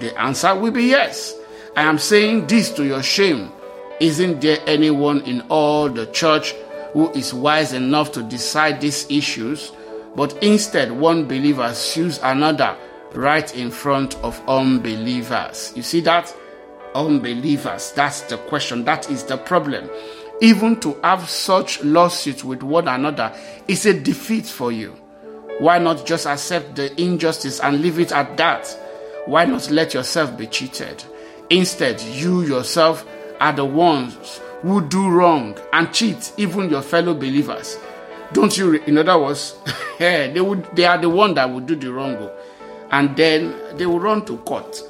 The 0.00 0.18
answer 0.20 0.54
will 0.54 0.72
be 0.72 0.84
yes. 0.84 1.34
I 1.76 1.82
am 1.82 1.98
saying 1.98 2.46
this 2.46 2.70
to 2.72 2.84
your 2.84 3.02
shame. 3.02 3.50
Isn't 4.00 4.40
there 4.40 4.58
anyone 4.66 5.22
in 5.22 5.42
all 5.48 5.88
the 5.88 6.06
church 6.06 6.52
who 6.92 7.10
is 7.12 7.32
wise 7.32 7.72
enough 7.72 8.12
to 8.12 8.22
decide 8.22 8.80
these 8.80 9.08
issues? 9.10 9.72
But 10.16 10.40
instead, 10.42 10.92
one 10.92 11.24
believer 11.24 11.72
sues 11.74 12.18
another 12.22 12.76
right 13.12 13.54
in 13.56 13.70
front 13.70 14.16
of 14.16 14.40
unbelievers. 14.48 15.72
You 15.76 15.82
see 15.82 16.00
that? 16.02 16.34
Unbelievers. 16.94 17.92
That's 17.92 18.22
the 18.22 18.36
question. 18.36 18.84
That 18.84 19.10
is 19.10 19.24
the 19.24 19.36
problem. 19.36 19.88
Even 20.40 20.78
to 20.80 20.98
have 21.02 21.28
such 21.28 21.82
lawsuits 21.84 22.44
with 22.44 22.62
one 22.62 22.88
another 22.88 23.32
is 23.68 23.86
a 23.86 23.98
defeat 23.98 24.46
for 24.46 24.72
you. 24.72 24.90
Why 25.60 25.78
not 25.78 26.04
just 26.04 26.26
accept 26.26 26.74
the 26.74 27.00
injustice 27.00 27.60
and 27.60 27.80
leave 27.80 28.00
it 28.00 28.10
at 28.10 28.36
that? 28.36 28.66
Why 29.26 29.44
not 29.44 29.70
let 29.70 29.94
yourself 29.94 30.36
be 30.36 30.48
cheated? 30.48 31.04
Instead, 31.50 32.00
you 32.00 32.42
yourself 32.42 33.06
are 33.40 33.52
the 33.52 33.64
ones 33.64 34.40
who 34.62 34.80
do 34.88 35.10
wrong 35.10 35.56
and 35.72 35.92
cheat 35.92 36.32
even 36.36 36.70
your 36.70 36.82
fellow 36.82 37.14
believers. 37.14 37.78
Don't 38.32 38.56
you? 38.56 38.74
In 38.74 38.98
other 38.98 39.18
words, 39.18 39.56
eh, 40.00 40.32
they 40.32 40.40
would. 40.40 40.64
They 40.74 40.86
are 40.86 40.98
the 40.98 41.10
one 41.10 41.34
that 41.34 41.48
would 41.50 41.66
do 41.66 41.76
the 41.76 41.92
wrong 41.92 42.16
oh. 42.16 42.32
and 42.90 43.16
then 43.16 43.54
they 43.76 43.86
will 43.86 44.00
run 44.00 44.24
to 44.26 44.38
court 44.38 44.82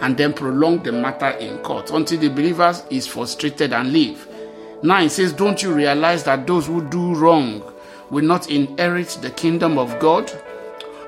and 0.00 0.16
then 0.16 0.32
prolong 0.32 0.82
the 0.82 0.92
matter 0.92 1.30
in 1.38 1.58
court 1.58 1.90
until 1.90 2.18
the 2.18 2.28
believers 2.28 2.82
is 2.90 3.06
frustrated 3.06 3.72
and 3.72 3.92
leave. 3.92 4.26
Now 4.82 5.00
it 5.00 5.10
says, 5.10 5.32
Don't 5.32 5.62
you 5.62 5.72
realize 5.72 6.24
that 6.24 6.46
those 6.46 6.66
who 6.66 6.86
do 6.88 7.14
wrong 7.14 7.62
will 8.10 8.24
not 8.24 8.50
inherit 8.50 9.18
the 9.22 9.30
kingdom 9.30 9.78
of 9.78 9.98
God? 9.98 10.30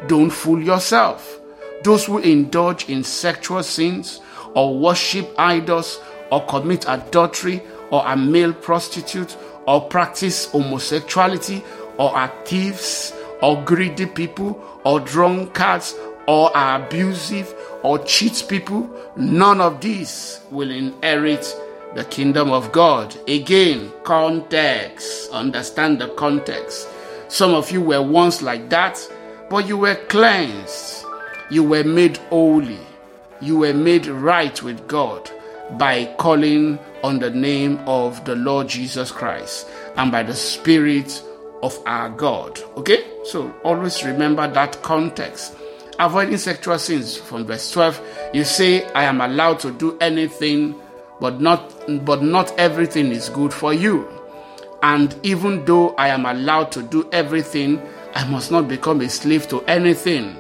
Don't 0.07 0.31
fool 0.31 0.63
yourself. 0.63 1.41
Those 1.83 2.07
who 2.07 2.19
indulge 2.19 2.89
in 2.89 3.05
sexual 3.05 3.63
sins 3.63 4.21
or 4.55 4.79
worship 4.79 5.29
idols 5.39 6.01
or 6.31 6.45
commit 6.47 6.85
adultery 6.89 7.63
or 7.91 8.05
are 8.05 8.17
male 8.17 8.53
prostitutes 8.53 9.37
or 9.67 9.81
practice 9.83 10.47
homosexuality 10.47 11.63
or 11.99 12.15
are 12.17 12.33
thieves 12.45 13.13
or 13.43 13.63
greedy 13.63 14.07
people 14.07 14.61
or 14.85 15.01
drunkards 15.01 15.95
or 16.27 16.57
are 16.57 16.83
abusive 16.83 17.55
or 17.83 17.99
cheat 18.01 18.45
people, 18.49 18.91
none 19.17 19.61
of 19.61 19.81
these 19.81 20.41
will 20.51 20.71
inherit 20.71 21.57
the 21.95 22.05
kingdom 22.05 22.51
of 22.51 22.73
God. 22.73 23.17
Again, 23.29 23.93
context. 24.03 25.31
Understand 25.31 26.01
the 26.01 26.09
context. 26.11 26.89
Some 27.29 27.55
of 27.55 27.71
you 27.71 27.81
were 27.81 28.03
once 28.03 28.43
like 28.43 28.69
that, 28.71 29.01
but 29.49 29.67
you 29.67 29.77
were 29.77 29.95
cleansed. 29.95 31.05
You 31.51 31.63
were 31.63 31.85
made 31.85 32.17
holy. 32.29 32.81
You 33.41 33.59
were 33.59 33.75
made 33.75 34.07
right 34.07 34.61
with 34.63 34.87
God 34.89 35.31
by 35.73 36.07
calling 36.19 36.79
on 37.03 37.19
the 37.19 37.31
name 37.31 37.79
of 37.87 38.25
the 38.25 38.37
Lord 38.37 38.69
Jesus 38.69 39.11
Christ 39.11 39.69
and 39.97 40.11
by 40.13 40.23
the 40.23 40.35
Spirit 40.35 41.23
of 41.63 41.79
our 41.87 42.09
God. 42.11 42.61
Okay? 42.77 43.05
So 43.25 43.53
always 43.65 44.05
remember 44.05 44.47
that 44.49 44.83
context. 44.83 45.57
Avoiding 45.99 46.37
sexual 46.39 46.79
sins 46.79 47.17
from 47.17 47.47
verse 47.47 47.71
12, 47.71 48.31
you 48.35 48.45
say, 48.45 48.85
I 48.93 49.05
am 49.05 49.21
allowed 49.21 49.61
to 49.61 49.73
do 49.73 49.97
anything, 49.99 50.75
but 51.21 51.41
not 51.41 51.73
but 52.05 52.23
not 52.23 52.57
everything 52.59 53.11
is 53.11 53.31
good 53.31 53.53
for 53.53 53.73
you. 53.73 54.07
And 54.83 55.19
even 55.23 55.65
though 55.65 55.95
I 55.95 56.09
am 56.09 56.27
allowed 56.27 56.71
to 56.73 56.83
do 56.83 57.09
everything, 57.13 57.81
I 58.15 58.27
must 58.29 58.51
not 58.51 58.69
become 58.69 59.01
a 59.01 59.09
slave 59.09 59.49
to 59.49 59.63
anything. 59.63 60.37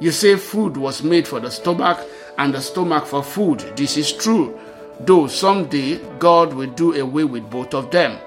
You 0.00 0.10
say 0.10 0.36
food 0.36 0.76
was 0.76 1.02
made 1.02 1.26
for 1.26 1.40
the 1.40 1.50
stomach 1.50 1.98
and 2.38 2.54
the 2.54 2.60
stomach 2.60 3.06
for 3.06 3.22
food. 3.22 3.60
This 3.76 3.96
is 3.96 4.12
true, 4.12 4.58
though 5.00 5.26
someday 5.26 5.98
God 6.18 6.54
will 6.54 6.70
do 6.70 6.94
away 6.94 7.24
with 7.24 7.48
both 7.50 7.74
of 7.74 7.90
them. 7.90 8.18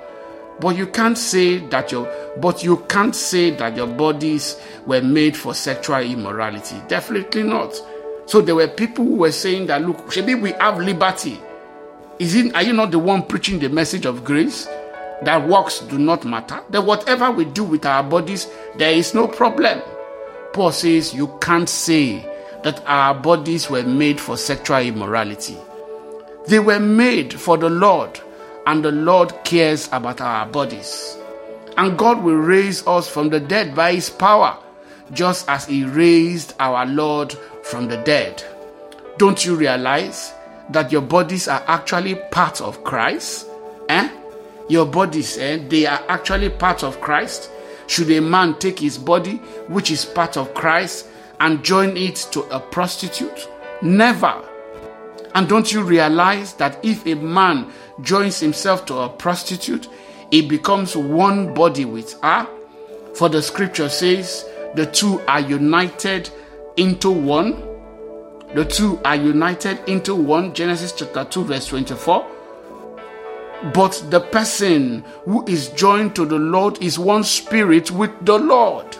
But 0.59 0.75
you 0.75 0.87
can't 0.87 1.17
say 1.17 1.59
that 1.67 1.91
your 1.91 2.11
but 2.37 2.63
you 2.63 2.77
can't 2.89 3.15
say 3.15 3.51
that 3.51 3.75
your 3.75 3.87
bodies 3.87 4.59
were 4.85 5.01
made 5.01 5.37
for 5.37 5.53
sexual 5.53 5.99
immorality. 5.99 6.81
Definitely 6.87 7.43
not. 7.43 7.79
So 8.25 8.41
there 8.41 8.55
were 8.55 8.67
people 8.67 9.05
who 9.05 9.15
were 9.15 9.31
saying 9.31 9.67
that 9.67 9.83
look, 9.83 10.15
maybe 10.15 10.35
we 10.35 10.51
have 10.53 10.79
liberty. 10.79 11.39
Is 12.19 12.33
it, 12.33 12.53
are 12.55 12.63
you 12.63 12.73
not 12.73 12.89
the 12.91 12.99
one 12.99 13.23
preaching 13.23 13.59
the 13.59 13.69
message 13.69 14.05
of 14.05 14.23
grace? 14.23 14.65
That 15.21 15.47
works 15.47 15.79
do 15.79 15.97
not 15.97 16.25
matter. 16.25 16.61
That 16.71 16.83
whatever 16.83 17.31
we 17.31 17.45
do 17.45 17.63
with 17.63 17.85
our 17.85 18.03
bodies, 18.03 18.47
there 18.77 18.91
is 18.91 19.13
no 19.13 19.27
problem. 19.27 19.81
Paul 20.53 20.71
says 20.71 21.13
you 21.13 21.37
can't 21.39 21.69
say 21.69 22.25
that 22.63 22.83
our 22.85 23.13
bodies 23.13 23.69
were 23.69 23.83
made 23.83 24.19
for 24.19 24.37
sexual 24.37 24.79
immorality. 24.79 25.57
They 26.47 26.59
were 26.59 26.79
made 26.79 27.33
for 27.33 27.57
the 27.57 27.69
Lord, 27.69 28.19
and 28.65 28.83
the 28.83 28.91
Lord 28.91 29.33
cares 29.43 29.87
about 29.91 30.21
our 30.21 30.45
bodies. 30.45 31.17
And 31.77 31.97
God 31.97 32.23
will 32.23 32.35
raise 32.35 32.85
us 32.87 33.07
from 33.07 33.29
the 33.29 33.39
dead 33.39 33.75
by 33.75 33.93
His 33.93 34.09
power, 34.09 34.57
just 35.11 35.47
as 35.49 35.65
He 35.65 35.83
raised 35.83 36.53
our 36.59 36.85
Lord 36.85 37.33
from 37.63 37.87
the 37.87 37.97
dead. 37.97 38.43
Don't 39.17 39.45
you 39.45 39.55
realize 39.55 40.33
that 40.69 40.91
your 40.91 41.01
bodies 41.01 41.47
are 41.47 41.63
actually 41.67 42.15
part 42.31 42.61
of 42.61 42.83
Christ? 42.83 43.47
Eh? 43.89 44.09
Your 44.69 44.85
bodies, 44.85 45.37
eh, 45.37 45.59
they 45.67 45.85
are 45.85 46.03
actually 46.07 46.49
part 46.49 46.83
of 46.83 46.99
Christ. 47.01 47.49
Should 47.87 48.11
a 48.11 48.19
man 48.19 48.59
take 48.59 48.79
his 48.79 48.97
body, 48.97 49.37
which 49.67 49.91
is 49.91 50.03
part 50.03 50.35
of 50.35 50.53
Christ, 50.53 51.06
and 51.39 51.63
join 51.63 51.95
it 51.97 52.27
to 52.31 52.41
a 52.43 52.59
prostitute? 52.59 53.49
Never. 53.81 54.41
And 55.35 55.47
don't 55.47 55.71
you 55.71 55.83
realize 55.83 56.53
that 56.53 56.83
if 56.83 57.05
a 57.05 57.15
man 57.15 57.71
joins 58.01 58.39
himself 58.39 58.85
to 58.87 58.95
a 58.95 59.09
prostitute, 59.09 59.87
he 60.31 60.47
becomes 60.47 60.95
one 60.95 61.53
body 61.53 61.85
with 61.85 62.19
her? 62.21 62.47
For 63.13 63.29
the 63.29 63.41
scripture 63.41 63.89
says, 63.89 64.45
the 64.75 64.85
two 64.85 65.19
are 65.21 65.39
united 65.39 66.29
into 66.75 67.09
one. 67.09 67.63
The 68.53 68.65
two 68.65 68.99
are 69.03 69.15
united 69.15 69.79
into 69.87 70.15
one. 70.15 70.53
Genesis 70.53 70.91
chapter 70.91 71.23
2, 71.23 71.43
verse 71.45 71.67
24. 71.67 72.25
But 73.73 74.03
the 74.09 74.19
person 74.19 75.03
who 75.25 75.43
is 75.47 75.69
joined 75.69 76.15
to 76.15 76.25
the 76.25 76.37
Lord 76.37 76.81
is 76.81 76.99
one 76.99 77.23
spirit 77.23 77.89
with 77.91 78.11
the 78.23 78.37
Lord. 78.37 78.97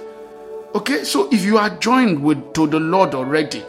Okay, 0.77 1.03
so 1.05 1.27
if 1.31 1.43
you 1.43 1.57
are 1.57 1.72
joined 1.72 2.22
with 2.22 2.53
to 2.53 2.67
the 2.67 2.79
Lord 2.79 3.15
already, 3.15 3.65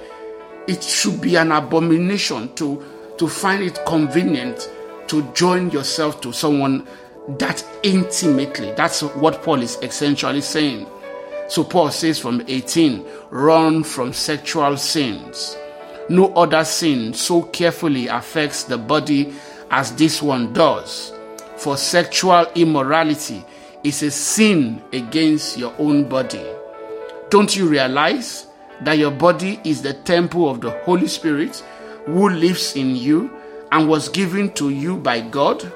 it 0.66 0.82
should 0.82 1.22
be 1.22 1.36
an 1.36 1.52
abomination 1.52 2.54
to 2.56 2.84
to 3.16 3.26
find 3.26 3.62
it 3.62 3.80
convenient 3.86 4.70
to 5.06 5.22
join 5.32 5.70
yourself 5.70 6.20
to 6.20 6.34
someone 6.34 6.86
that 7.38 7.64
intimately. 7.82 8.74
That's 8.74 9.00
what 9.02 9.42
Paul 9.42 9.62
is 9.62 9.78
essentially 9.80 10.42
saying. 10.42 10.86
So 11.48 11.64
Paul 11.64 11.90
says 11.92 12.18
from 12.18 12.42
18, 12.46 13.06
run 13.30 13.84
from 13.84 14.12
sexual 14.12 14.76
sins. 14.76 15.56
No 16.10 16.34
other 16.34 16.62
sin 16.62 17.14
so 17.14 17.40
carefully 17.40 18.08
affects 18.08 18.64
the 18.64 18.76
body 18.76 19.32
as 19.70 19.96
this 19.96 20.20
one 20.20 20.52
does. 20.52 21.14
For 21.56 21.78
sexual 21.78 22.44
immorality 22.54 23.42
is 23.82 24.02
a 24.02 24.10
sin 24.10 24.82
against 24.92 25.56
your 25.56 25.74
own 25.78 26.06
body. 26.06 26.44
Don't 27.30 27.54
you 27.54 27.68
realize 27.68 28.46
that 28.82 28.96
your 28.96 29.10
body 29.10 29.60
is 29.62 29.82
the 29.82 29.92
temple 29.92 30.48
of 30.48 30.62
the 30.62 30.70
Holy 30.84 31.06
Spirit 31.06 31.56
who 32.06 32.30
lives 32.30 32.74
in 32.74 32.96
you 32.96 33.30
and 33.70 33.86
was 33.86 34.08
given 34.08 34.50
to 34.54 34.70
you 34.70 34.96
by 34.96 35.20
God? 35.20 35.70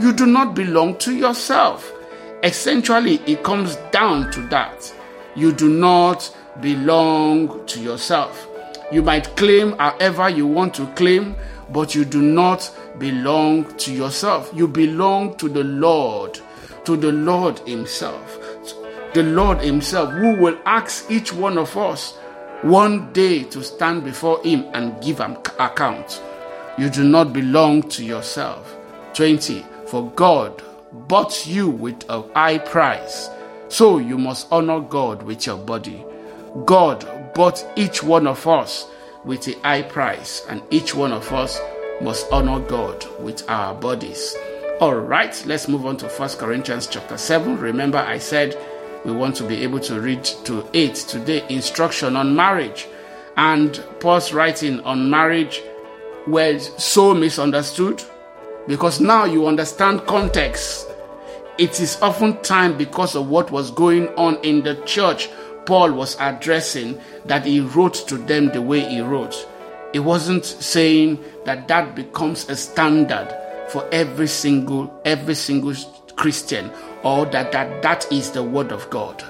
You 0.00 0.14
do 0.14 0.24
not 0.24 0.54
belong 0.54 0.96
to 0.98 1.14
yourself. 1.14 1.92
Essentially, 2.42 3.16
it 3.26 3.42
comes 3.42 3.76
down 3.92 4.30
to 4.32 4.40
that. 4.48 4.94
You 5.36 5.52
do 5.52 5.68
not 5.68 6.34
belong 6.62 7.66
to 7.66 7.80
yourself. 7.80 8.48
You 8.90 9.02
might 9.02 9.36
claim 9.36 9.72
however 9.72 10.30
you 10.30 10.46
want 10.46 10.72
to 10.74 10.86
claim, 10.94 11.36
but 11.70 11.94
you 11.94 12.06
do 12.06 12.22
not 12.22 12.70
belong 12.98 13.76
to 13.76 13.92
yourself. 13.92 14.50
You 14.54 14.66
belong 14.66 15.36
to 15.36 15.50
the 15.50 15.64
Lord, 15.64 16.40
to 16.84 16.96
the 16.96 17.12
Lord 17.12 17.58
Himself. 17.68 18.37
The 19.14 19.22
Lord 19.22 19.60
Himself, 19.60 20.12
who 20.12 20.36
will 20.36 20.58
ask 20.66 21.10
each 21.10 21.32
one 21.32 21.56
of 21.58 21.76
us 21.76 22.14
one 22.62 23.12
day 23.12 23.44
to 23.44 23.62
stand 23.62 24.04
before 24.04 24.42
Him 24.42 24.66
and 24.74 25.02
give 25.02 25.20
an 25.20 25.38
account. 25.58 26.22
You 26.76 26.90
do 26.90 27.04
not 27.04 27.32
belong 27.32 27.82
to 27.90 28.04
yourself. 28.04 28.76
20. 29.14 29.64
For 29.86 30.10
God 30.10 30.62
bought 30.92 31.46
you 31.46 31.68
with 31.68 32.04
a 32.08 32.22
high 32.34 32.58
price, 32.58 33.30
so 33.68 33.98
you 33.98 34.18
must 34.18 34.46
honor 34.52 34.80
God 34.80 35.22
with 35.22 35.46
your 35.46 35.58
body. 35.58 36.04
God 36.66 37.34
bought 37.34 37.64
each 37.76 38.02
one 38.02 38.26
of 38.26 38.46
us 38.46 38.86
with 39.24 39.48
a 39.48 39.58
high 39.60 39.82
price, 39.82 40.44
and 40.48 40.62
each 40.70 40.94
one 40.94 41.12
of 41.12 41.32
us 41.32 41.58
must 42.00 42.30
honor 42.30 42.60
God 42.60 43.06
with 43.20 43.48
our 43.48 43.74
bodies. 43.74 44.36
All 44.80 44.94
right, 44.94 45.42
let's 45.46 45.66
move 45.66 45.86
on 45.86 45.96
to 45.96 46.08
First 46.08 46.38
Corinthians 46.38 46.86
chapter 46.86 47.16
7. 47.16 47.58
Remember, 47.58 47.98
I 47.98 48.18
said 48.18 48.56
we 49.04 49.12
want 49.12 49.36
to 49.36 49.44
be 49.44 49.62
able 49.62 49.80
to 49.80 50.00
read 50.00 50.24
to 50.24 50.68
8 50.74 50.94
today 50.94 51.44
instruction 51.48 52.16
on 52.16 52.34
marriage. 52.34 52.88
And 53.36 53.82
Paul's 54.00 54.32
writing 54.32 54.80
on 54.80 55.10
marriage 55.10 55.62
was 56.26 56.72
so 56.82 57.14
misunderstood 57.14 58.02
because 58.66 59.00
now 59.00 59.24
you 59.24 59.46
understand 59.46 60.06
context. 60.06 60.86
It 61.58 61.80
is 61.80 62.00
often 62.02 62.40
time 62.42 62.76
because 62.76 63.16
of 63.16 63.28
what 63.28 63.50
was 63.50 63.70
going 63.70 64.08
on 64.10 64.36
in 64.44 64.62
the 64.62 64.76
church 64.84 65.28
Paul 65.68 65.92
was 65.92 66.16
addressing 66.18 66.98
that 67.26 67.44
he 67.44 67.60
wrote 67.60 68.08
to 68.08 68.16
them 68.16 68.46
the 68.48 68.62
way 68.62 68.80
he 68.88 69.02
wrote. 69.02 69.46
He 69.92 69.98
wasn't 69.98 70.46
saying 70.46 71.22
that 71.44 71.68
that 71.68 71.94
becomes 71.94 72.48
a 72.48 72.56
standard 72.56 73.28
for 73.68 73.86
every 73.92 74.28
single 74.28 74.90
every 75.04 75.34
single 75.34 75.74
Christian 76.16 76.70
or 77.02 77.26
that 77.26 77.52
that, 77.52 77.82
that 77.82 78.10
is 78.12 78.30
the 78.30 78.42
word 78.42 78.72
of 78.72 78.88
God. 78.90 79.22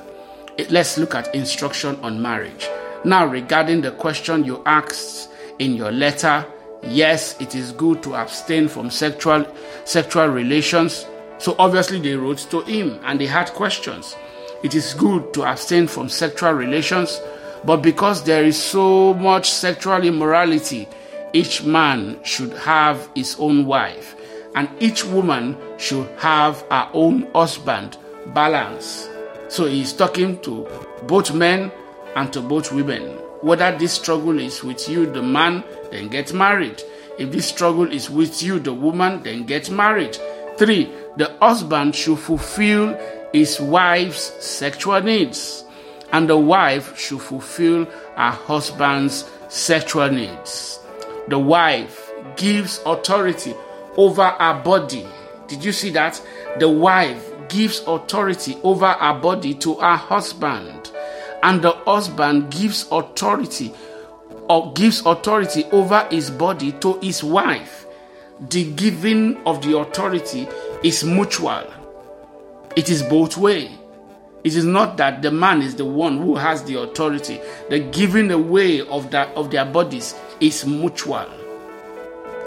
Let's 0.70 0.98
look 0.98 1.14
at 1.14 1.34
instruction 1.34 1.96
on 2.02 2.20
marriage. 2.20 2.68
Now 3.04 3.26
regarding 3.26 3.80
the 3.82 3.92
question 3.92 4.44
you 4.44 4.62
asked 4.66 5.30
in 5.58 5.74
your 5.74 5.92
letter, 5.92 6.44
yes, 6.82 7.40
it 7.40 7.54
is 7.54 7.72
good 7.72 8.02
to 8.02 8.14
abstain 8.14 8.68
from 8.68 8.90
sexual 8.90 9.46
sexual 9.84 10.28
relations. 10.28 11.06
So 11.38 11.54
obviously 11.58 12.00
they 12.00 12.16
wrote 12.16 12.38
to 12.50 12.62
him 12.62 12.98
and 13.04 13.20
they 13.20 13.26
had 13.26 13.50
questions 13.50 14.16
it 14.62 14.74
is 14.74 14.94
good 14.94 15.32
to 15.34 15.44
abstain 15.44 15.86
from 15.86 16.08
sexual 16.08 16.52
relations, 16.52 17.20
but 17.64 17.76
because 17.76 18.24
there 18.24 18.44
is 18.44 18.60
so 18.60 19.14
much 19.14 19.50
sexual 19.50 20.02
immorality, 20.02 20.88
each 21.32 21.62
man 21.62 22.18
should 22.24 22.52
have 22.54 23.08
his 23.14 23.36
own 23.38 23.66
wife, 23.66 24.16
and 24.58 24.68
each 24.80 25.04
woman 25.04 25.56
should 25.76 26.08
have 26.18 26.62
her 26.62 26.90
own 26.92 27.30
husband. 27.32 27.96
Balance. 28.34 29.08
So 29.48 29.66
he's 29.66 29.92
talking 29.92 30.40
to 30.40 30.66
both 31.06 31.32
men 31.32 31.70
and 32.16 32.32
to 32.32 32.42
both 32.42 32.72
women. 32.72 33.02
Whether 33.40 33.78
this 33.78 33.92
struggle 33.92 34.40
is 34.40 34.64
with 34.64 34.88
you, 34.88 35.06
the 35.06 35.22
man, 35.22 35.62
then 35.92 36.08
get 36.08 36.32
married. 36.32 36.82
If 37.20 37.30
this 37.30 37.46
struggle 37.46 37.92
is 37.92 38.10
with 38.10 38.42
you, 38.42 38.58
the 38.58 38.74
woman, 38.74 39.22
then 39.22 39.46
get 39.46 39.70
married. 39.70 40.18
Three, 40.56 40.92
the 41.16 41.36
husband 41.40 41.94
should 41.94 42.18
fulfill 42.18 42.98
his 43.32 43.60
wife's 43.60 44.44
sexual 44.44 45.00
needs, 45.00 45.62
and 46.10 46.28
the 46.28 46.36
wife 46.36 46.98
should 46.98 47.22
fulfill 47.22 47.84
her 47.84 48.30
husband's 48.32 49.24
sexual 49.48 50.10
needs. 50.10 50.80
The 51.28 51.38
wife 51.38 52.10
gives 52.36 52.80
authority 52.84 53.54
over 53.98 54.24
her 54.24 54.62
body. 54.62 55.06
Did 55.46 55.62
you 55.62 55.72
see 55.72 55.90
that? 55.90 56.22
The 56.58 56.68
wife 56.70 57.30
gives 57.50 57.80
authority 57.86 58.56
over 58.62 58.88
her 58.90 59.20
body 59.20 59.52
to 59.54 59.74
her 59.74 59.96
husband, 59.96 60.90
and 61.42 61.60
the 61.60 61.72
husband 61.72 62.50
gives 62.50 62.86
authority 62.90 63.74
or 64.48 64.72
gives 64.72 65.04
authority 65.04 65.64
over 65.72 66.08
his 66.10 66.30
body 66.30 66.72
to 66.72 66.98
his 67.00 67.22
wife. 67.22 67.84
The 68.48 68.72
giving 68.72 69.36
of 69.44 69.60
the 69.60 69.76
authority 69.76 70.48
is 70.82 71.04
mutual 71.04 71.64
it 72.78 72.90
is 72.90 73.02
both 73.02 73.36
way. 73.36 73.76
It 74.44 74.54
is 74.54 74.64
not 74.64 74.98
that 74.98 75.20
the 75.20 75.32
man 75.32 75.62
is 75.62 75.74
the 75.74 75.84
one 75.84 76.18
who 76.18 76.36
has 76.36 76.62
the 76.62 76.80
authority. 76.80 77.40
The 77.70 77.80
giving 77.80 78.30
away 78.30 78.82
of 78.86 79.10
that 79.10 79.34
of 79.36 79.50
their 79.50 79.64
bodies 79.64 80.14
is 80.38 80.64
mutual. 80.64 81.26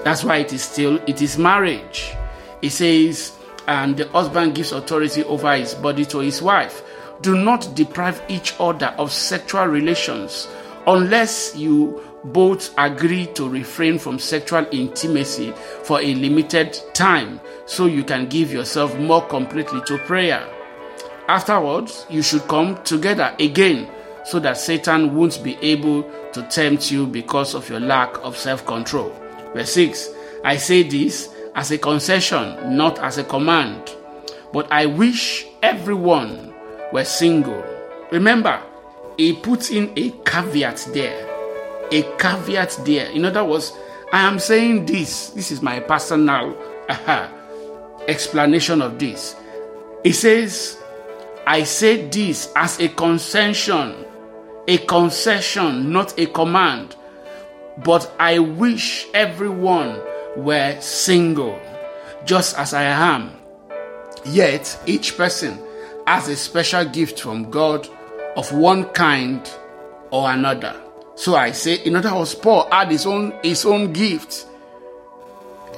That's 0.04 0.24
why 0.24 0.38
it 0.38 0.54
is 0.54 0.64
still 0.64 0.98
it 1.08 1.22
is 1.22 1.38
marriage. 1.38 2.14
It 2.62 2.72
says, 2.72 3.38
and 3.68 3.98
the 3.98 4.08
husband 4.10 4.56
gives 4.56 4.72
authority 4.72 5.24
over 5.24 5.56
his 5.56 5.74
body 5.76 6.06
to 6.06 6.20
his 6.20 6.42
wife. 6.42 6.84
Do 7.22 7.38
not 7.38 7.76
deprive 7.76 8.22
each 8.28 8.56
other 8.60 8.88
of 8.98 9.12
sexual 9.12 9.66
relations 9.66 10.48
unless 10.88 11.56
you 11.56 12.02
both 12.24 12.74
agree 12.78 13.28
to 13.28 13.48
refrain 13.48 13.98
from 13.98 14.20
sexual 14.20 14.66
intimacy 14.72 15.52
for 15.84 16.00
a 16.02 16.14
limited 16.16 16.80
time 16.94 17.40
so 17.66 17.86
you 17.86 18.04
can 18.04 18.28
give 18.28 18.52
yourself 18.52 18.98
more 18.98 19.26
completely 19.28 19.82
to 19.86 19.98
prayer. 20.00 20.48
Afterwards, 21.28 22.06
you 22.10 22.22
should 22.22 22.48
come 22.48 22.82
together 22.84 23.36
again 23.40 23.88
so 24.26 24.40
that 24.40 24.58
Satan 24.58 25.16
won't 25.16 25.44
be 25.44 25.58
able 25.62 26.04
to 26.34 26.44
tempt 26.50 26.92
you 26.92 27.08
because 27.08 27.56
of 27.56 27.70
your 27.70 27.80
lack 27.80 28.18
of 28.24 28.38
self 28.38 28.66
control. 28.66 29.21
Verse 29.54 29.72
6 29.74 30.10
I 30.44 30.58
say 30.58 30.84
this 30.84 31.30
as 31.56 31.72
a 31.72 31.78
concession, 31.78 32.76
not 32.76 33.00
as 33.00 33.18
a 33.18 33.24
command. 33.24 33.96
But 34.54 34.72
I 34.72 34.86
wish 34.86 35.46
everyone 35.62 36.54
were 36.92 37.06
single. 37.06 37.64
Remember, 38.12 38.62
he 39.18 39.34
put 39.34 39.72
in 39.72 39.92
a 39.96 40.12
caveat 40.26 40.90
there. 40.94 41.28
A 41.92 42.04
caveat 42.18 42.80
there. 42.86 43.10
In 43.12 43.26
other 43.26 43.44
words, 43.44 43.74
I 44.12 44.22
am 44.28 44.40
saying 44.40 44.86
this. 44.86 45.30
This 45.30 45.52
is 45.52 45.62
my 45.62 45.80
personal 45.80 46.58
uh, 46.90 47.30
explanation 48.08 48.82
of 48.82 49.00
this. 49.00 49.36
He 50.04 50.12
says, 50.12 50.78
I 51.46 51.64
say 51.64 52.08
this 52.08 52.52
as 52.56 52.80
a 52.80 52.90
concession, 52.90 54.06
a 54.68 54.78
concession, 54.80 55.92
not 55.92 56.18
a 56.20 56.26
command. 56.28 56.96
But 57.78 58.12
I 58.20 58.40
wish 58.40 59.08
everyone 59.14 60.00
were 60.36 60.80
single, 60.82 61.60
just 62.26 62.58
as 62.58 62.74
I 62.74 62.84
am. 62.84 63.32
Yet 64.26 64.80
each 64.86 65.18
person 65.18 65.58
has 66.06 66.28
a 66.28 66.36
special 66.36 66.86
gift 66.86 67.20
from 67.20 67.50
God 67.50 67.88
of 68.36 68.52
one 68.52 68.86
kind 68.90 69.50
or 70.12 70.32
another. 70.32 70.76
So 71.16 71.36
I 71.36 71.52
say, 71.52 71.76
in 71.76 71.96
other 71.96 72.16
words, 72.16 72.36
Paul 72.36 72.68
had 72.72 72.90
his 72.92 73.06
own 73.06 73.34
his 73.44 73.66
own 73.66 73.94
gift. 73.94 74.48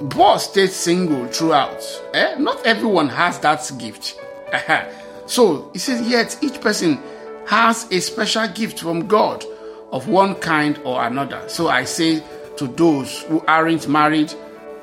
Paul 0.10 0.40
stayed 0.40 0.72
single 0.72 1.28
throughout. 1.28 1.82
Eh? 2.14 2.36
Not 2.40 2.66
everyone 2.66 3.10
has 3.10 3.40
that 3.40 3.70
gift. 3.78 4.20
so 5.26 5.70
he 5.74 5.80
says, 5.80 6.08
yet 6.08 6.38
each 6.42 6.60
person 6.60 7.00
has 7.48 7.92
a 7.92 8.00
special 8.00 8.48
gift 8.48 8.80
from 8.80 9.08
God 9.08 9.46
of 9.94 10.10
one 10.10 10.36
kind 10.36 10.78
or 10.84 11.06
another. 11.06 11.48
So 11.48 11.70
I 11.70 11.86
say 11.86 12.22
to 12.58 12.68
those 12.68 13.22
who 13.24 13.42
aren't 13.48 13.88
married 13.88 14.34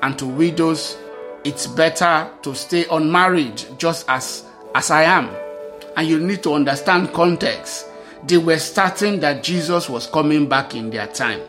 and 0.02 0.18
to 0.18 0.26
widows, 0.26 0.96
it's 1.44 1.66
better 1.66 2.30
to 2.42 2.54
stay 2.54 2.86
unmarried 2.90 3.62
just 3.76 4.08
as 4.08 4.46
as 4.74 4.90
I 4.90 5.02
am. 5.02 5.28
And 5.96 6.08
you 6.08 6.20
need 6.20 6.42
to 6.44 6.54
understand 6.54 7.12
context. 7.12 7.86
They 8.26 8.38
were 8.38 8.58
starting 8.58 9.20
that 9.20 9.42
Jesus 9.42 9.90
was 9.90 10.06
coming 10.06 10.48
back 10.48 10.74
in 10.74 10.90
their 10.90 11.08
time. 11.08 11.40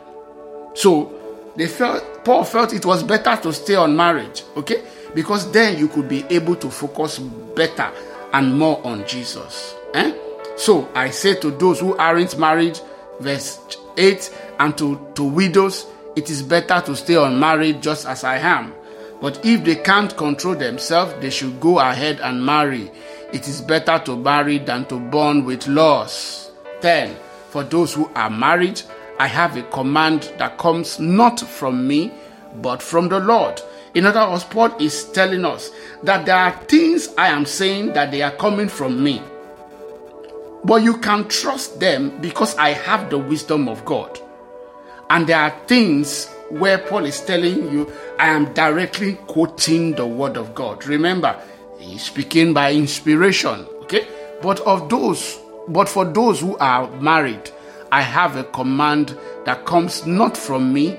So 0.74 1.13
they 1.56 1.67
felt 1.67 2.04
Paul 2.26 2.43
felt 2.43 2.74
it 2.74 2.86
was 2.86 3.04
better 3.04 3.36
to 3.43 3.54
stay 3.54 3.76
unmarried, 3.76 4.41
okay? 4.58 4.84
Because 5.13 5.52
then 5.52 5.78
you 5.78 5.88
could 5.88 6.10
be 6.10 6.24
able 6.30 6.56
to 6.56 6.69
focus 6.71 7.19
better 7.19 7.91
and 8.34 8.58
more 8.58 8.82
on 8.86 9.06
Jesus. 9.06 9.76
Eh? 9.93 10.13
So 10.56 10.89
I 10.95 11.10
say 11.10 11.36
to 11.41 11.52
those 11.52 11.80
who 11.80 11.95
aren't 11.97 12.38
married, 12.39 12.80
verse 13.22 13.60
8, 13.98 14.38
and 14.60 14.78
to, 14.78 15.08
to 15.16 15.24
widows, 15.24 15.86
it 16.16 16.30
is 16.30 16.44
better 16.44 16.82
to 16.82 16.96
stay 16.96 17.16
unmarried 17.16 17.82
just 17.82 18.06
as 18.06 18.24
I 18.24 18.38
am. 18.38 18.74
But 19.22 19.46
if 19.46 19.64
they 19.64 19.76
can't 19.76 20.16
control 20.18 20.56
themselves, 20.56 21.14
they 21.22 21.30
should 21.30 21.60
go 21.60 21.80
ahead 21.80 22.20
and 22.22 22.46
marry. 22.46 22.92
It 23.32 23.48
is 23.48 23.62
better 23.62 24.00
to 24.06 24.18
marry 24.18 24.58
than 24.58 24.86
to 24.86 25.00
burn 25.00 25.46
with 25.46 25.68
loss. 25.68 26.52
10. 26.82 27.16
For 27.50 27.64
those 27.64 27.94
who 27.94 28.10
are 28.16 28.30
married, 28.30 28.82
I 29.20 29.28
have 29.28 29.56
a 29.56 29.64
command 29.64 30.34
that 30.38 30.58
comes 30.58 31.00
not 31.00 31.40
from 31.40 31.88
me, 31.88 32.12
but 32.56 32.82
from 32.82 33.10
the 33.10 33.20
Lord. 33.20 33.62
In 33.94 34.06
other 34.06 34.30
words, 34.30 34.44
Paul 34.46 34.76
is 34.80 35.04
telling 35.12 35.46
us 35.46 35.70
that 36.04 36.26
there 36.26 36.36
are 36.36 36.52
things 36.66 37.10
I 37.18 37.28
am 37.28 37.46
saying 37.46 37.94
that 37.94 38.12
they 38.12 38.22
are 38.22 38.32
coming 38.32 38.70
from 38.70 39.04
me. 39.04 39.22
But 40.63 40.84
you 40.84 40.97
can 40.97 41.28
trust 41.28 41.80
them 41.80 42.19
because 42.21 42.56
I 42.56 42.69
have 42.69 43.10
the 43.10 43.17
wisdom 43.17 43.67
of 43.67 43.84
God. 43.86 44.19
And 45.10 45.28
there 45.28 45.39
are 45.39 45.56
things 45.67 46.28
where 46.50 46.78
Paul 46.78 47.06
is 47.06 47.21
telling 47.21 47.71
you, 47.71 47.91
I 48.19 48.28
am 48.28 48.54
directly 48.54 49.15
quoting 49.28 49.93
the 49.93 50.06
word 50.06 50.38
of 50.38 50.54
God. 50.54 50.86
Remember, 50.86 51.39
he's 51.80 52.04
speaking 52.04 52.54
by 52.54 52.74
inspiration, 52.74 53.65
okay? 53.82 54.08
But 54.41 54.60
of 54.62 54.89
those, 54.89 55.39
but 55.67 55.89
for 55.89 56.06
those 56.06 56.39
who 56.41 56.58
are 56.58 56.89
married, 57.00 57.52
I 57.91 58.02
have 58.02 58.36
a 58.38 58.43
command 58.43 59.17
that 59.45 59.65
comes 59.65 60.06
not 60.06 60.38
from 60.38 60.71
me, 60.74 60.97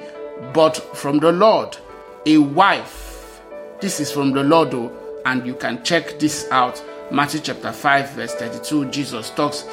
but 0.53 0.77
from 0.97 1.19
the 1.19 1.33
Lord. 1.33 1.77
A 2.27 2.39
wife, 2.39 3.41
this 3.81 4.01
is 4.01 4.13
from 4.13 4.33
the 4.33 4.43
Lord, 4.43 4.73
though, 4.73 4.93
and 5.25 5.47
you 5.47 5.55
can 5.55 5.83
check 5.85 6.19
this 6.19 6.47
out. 6.51 6.83
Matthew 7.13 7.41
chapter 7.41 7.73
5, 7.73 8.11
verse 8.13 8.35
32. 8.35 8.87
Jesus 8.87 9.29
talks 9.31 9.67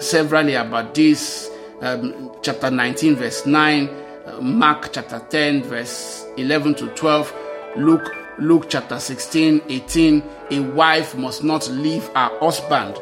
severally 0.00 0.54
about 0.54 0.94
this 0.94 1.50
um, 1.82 2.30
chapter 2.42 2.70
19, 2.70 3.14
verse 3.16 3.44
9, 3.44 3.88
uh, 3.88 4.40
Mark 4.40 4.90
chapter 4.92 5.20
10, 5.28 5.64
verse 5.64 6.24
11 6.38 6.76
to 6.76 6.88
12, 6.94 7.34
Luke, 7.76 8.10
Luke 8.38 8.66
chapter 8.70 8.98
16, 8.98 9.60
18. 9.68 10.22
A 10.50 10.60
wife 10.60 11.14
must 11.14 11.44
not 11.44 11.68
leave 11.68 12.06
her 12.08 12.30
husband. 12.40 12.96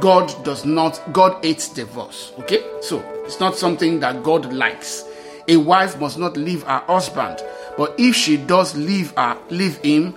God 0.00 0.44
does 0.44 0.64
not, 0.64 1.00
God 1.12 1.44
hates 1.44 1.68
divorce. 1.68 2.32
Okay? 2.40 2.64
So 2.80 2.98
it's 3.24 3.38
not 3.38 3.56
something 3.56 4.00
that 4.00 4.24
God 4.24 4.52
likes. 4.52 5.04
A 5.46 5.56
wife 5.56 6.00
must 6.00 6.18
not 6.18 6.36
leave 6.36 6.64
her 6.64 6.82
husband. 6.86 7.40
But 7.76 7.94
if 7.96 8.16
she 8.16 8.36
does 8.36 8.76
leave 8.76 9.12
her, 9.16 9.38
leave 9.50 9.76
him, 9.78 10.16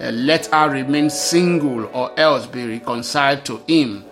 uh, 0.00 0.10
let 0.10 0.46
her 0.46 0.70
remain 0.70 1.10
single 1.10 1.84
or 1.92 2.18
else 2.18 2.46
be 2.46 2.66
reconciled 2.66 3.44
to 3.46 3.60
him. 3.66 4.04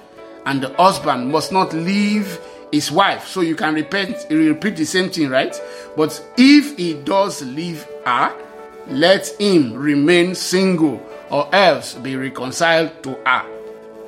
And 0.44 0.62
the 0.62 0.75
husband 0.75 1.31
must 1.31 1.53
not 1.53 1.72
leave 1.72 2.38
his 2.72 2.90
wife. 2.90 3.27
So 3.27 3.40
you 3.40 3.57
can 3.57 3.75
repeat, 3.75 4.27
repeat 4.31 4.77
the 4.77 4.85
same 4.85 5.11
thing, 5.11 5.29
right? 5.29 5.55
But 5.96 6.25
if 6.37 6.77
he 6.77 6.94
does 6.94 7.42
leave 7.42 7.87
her, 8.05 8.35
let 8.88 9.29
him 9.40 9.75
remain 9.75 10.35
single 10.35 11.03
or 11.31 11.53
else 11.55 11.94
be 11.94 12.16
reconciled 12.16 13.03
to 13.03 13.18
her. 13.27 13.44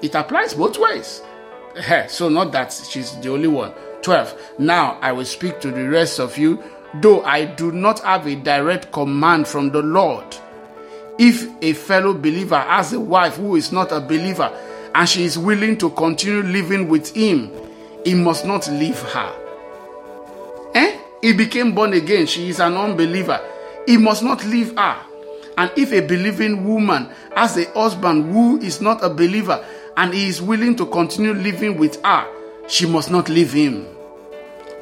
It 0.03 0.15
applies 0.15 0.55
both 0.55 0.79
ways. 0.79 1.23
So, 2.09 2.29
not 2.29 2.51
that 2.53 2.73
she's 2.73 3.17
the 3.19 3.31
only 3.31 3.47
one. 3.47 3.73
12. 4.03 4.55
Now 4.59 4.99
I 5.01 5.13
will 5.13 5.25
speak 5.25 5.61
to 5.61 5.71
the 5.71 5.89
rest 5.89 6.19
of 6.19 6.37
you, 6.37 6.63
though 6.95 7.23
I 7.23 7.45
do 7.45 7.71
not 7.71 8.01
have 8.01 8.27
a 8.27 8.35
direct 8.35 8.91
command 8.91 9.47
from 9.47 9.71
the 9.71 9.83
Lord. 9.83 10.25
If 11.19 11.49
a 11.63 11.73
fellow 11.73 12.15
believer 12.15 12.59
has 12.59 12.93
a 12.93 13.01
wife 13.01 13.37
who 13.37 13.57
is 13.57 13.73
not 13.73 13.91
a 13.91 14.01
believer 14.01 14.51
and 14.95 15.09
she 15.09 15.25
is 15.25 15.37
willing 15.37 15.77
to 15.79 15.91
continue 15.91 16.43
living 16.43 16.89
with 16.89 17.15
him, 17.15 17.51
he 18.05 18.15
must 18.15 18.45
not 18.47 18.69
leave 18.69 19.01
her. 19.01 19.35
Eh? 20.75 20.99
He 21.21 21.33
became 21.33 21.75
born 21.75 21.93
again. 21.93 22.27
She 22.27 22.49
is 22.49 22.61
an 22.61 22.77
unbeliever. 22.77 23.41
He 23.87 23.97
must 23.97 24.23
not 24.23 24.45
leave 24.45 24.77
her. 24.77 24.97
And 25.57 25.73
if 25.77 25.93
a 25.93 26.01
believing 26.07 26.65
woman 26.65 27.11
has 27.35 27.57
a 27.57 27.65
husband 27.73 28.33
who 28.33 28.59
is 28.61 28.81
not 28.81 29.03
a 29.03 29.09
believer 29.09 29.65
and 29.97 30.15
he 30.15 30.29
is 30.29 30.41
willing 30.41 30.77
to 30.77 30.87
continue 30.87 31.35
living 31.35 31.77
with 31.79 32.01
her, 32.05 32.27
she 32.69 32.87
must 32.87 33.11
not 33.11 33.29
leave 33.29 33.53
him. 33.53 33.87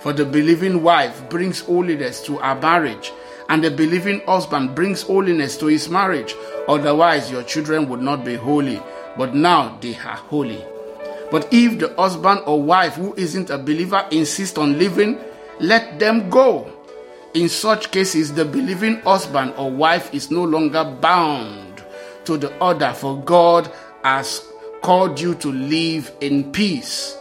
For 0.01 0.13
the 0.13 0.27
believing 0.27 0.83
wife 0.83 1.31
brings 1.31 1.61
holiness 1.61 2.23
to 2.27 2.37
her 2.37 2.55
marriage, 2.61 3.11
and 3.49 3.63
the 3.63 3.71
believing 3.71 4.21
husband 4.27 4.75
brings 4.75 5.03
holiness 5.03 5.57
to 5.59 5.67
his 5.67 5.89
marriage. 5.89 6.35
Otherwise, 6.69 7.31
your 7.31 7.43
children 7.43 7.89
would 7.89 8.03
not 8.03 8.25
be 8.25 8.35
holy, 8.35 8.81
but 9.17 9.35
now 9.35 9.79
they 9.81 9.97
are 9.97 10.17
holy. 10.17 10.65
But 11.31 11.49
if 11.53 11.79
the 11.79 11.95
husband 11.97 12.43
or 12.47 12.63
wife 12.63 12.95
who 12.95 13.15
isn't 13.17 13.51
a 13.51 13.59
believer 13.59 14.07
insists 14.11 14.59
on 14.59 14.79
living, 14.79 15.19
let 15.61 15.99
them 15.99 16.31
go. 16.31 16.71
In 17.35 17.49
such 17.49 17.91
cases, 17.91 18.33
the 18.33 18.45
believing 18.45 19.01
husband 19.01 19.55
or 19.57 19.71
wife 19.71 20.13
is 20.15 20.31
no 20.31 20.45
longer 20.45 20.85
bound 20.85 21.85
to 22.25 22.37
the 22.37 22.53
other, 22.63 22.93
for 22.93 23.21
God 23.23 23.71
has 24.03 24.47
called 24.83 25.21
you 25.21 25.35
to 25.37 25.53
live 25.53 26.13
in 26.21 26.53
peace. 26.53 27.17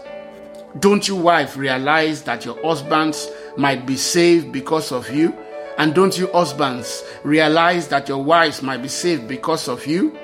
Don't 0.79 1.07
you, 1.07 1.15
wife, 1.15 1.57
realize 1.57 2.21
that 2.23 2.45
your 2.45 2.61
husbands 2.61 3.29
might 3.57 3.85
be 3.85 3.95
saved 3.95 4.51
because 4.51 4.91
of 4.91 5.09
you? 5.09 5.35
And 5.77 5.93
don't 5.93 6.17
you, 6.17 6.31
husbands, 6.31 7.03
realize 7.23 7.87
that 7.89 8.07
your 8.07 8.23
wives 8.23 8.61
might 8.61 8.81
be 8.81 8.87
saved 8.87 9.27
because 9.27 9.67
of 9.67 9.85
you? 9.85 10.17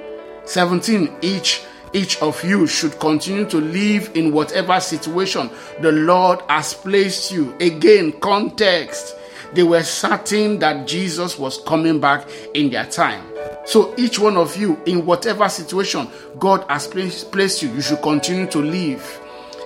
17. 0.45 1.17
Each 1.21 1.65
each 1.93 2.21
of 2.21 2.41
you 2.43 2.67
should 2.67 2.97
continue 2.99 3.43
to 3.49 3.57
live 3.57 4.11
in 4.15 4.31
whatever 4.31 4.79
situation 4.79 5.49
the 5.81 5.91
Lord 5.91 6.39
has 6.47 6.73
placed 6.73 7.31
you. 7.33 7.53
Again, 7.59 8.13
context. 8.13 9.17
They 9.53 9.63
were 9.63 9.83
certain 9.83 10.59
that 10.59 10.87
Jesus 10.87 11.37
was 11.37 11.61
coming 11.63 11.99
back 11.99 12.29
in 12.53 12.69
their 12.69 12.85
time. 12.85 13.25
So, 13.65 13.93
each 13.97 14.17
one 14.17 14.37
of 14.37 14.55
you, 14.55 14.81
in 14.85 15.05
whatever 15.05 15.49
situation 15.49 16.07
God 16.39 16.65
has 16.69 16.87
placed 16.87 17.61
you, 17.61 17.69
you 17.73 17.81
should 17.81 18.01
continue 18.01 18.47
to 18.47 18.59
live 18.59 19.19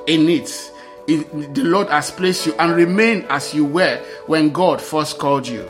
in 0.07 0.27
it. 0.27 0.71
The 1.07 1.63
Lord 1.63 1.89
has 1.89 2.11
placed 2.11 2.45
you 2.47 2.53
and 2.55 2.75
remain 2.75 3.25
as 3.29 3.53
you 3.53 3.65
were 3.65 4.03
when 4.25 4.49
God 4.49 4.81
first 4.81 5.19
called 5.19 5.47
you. 5.47 5.67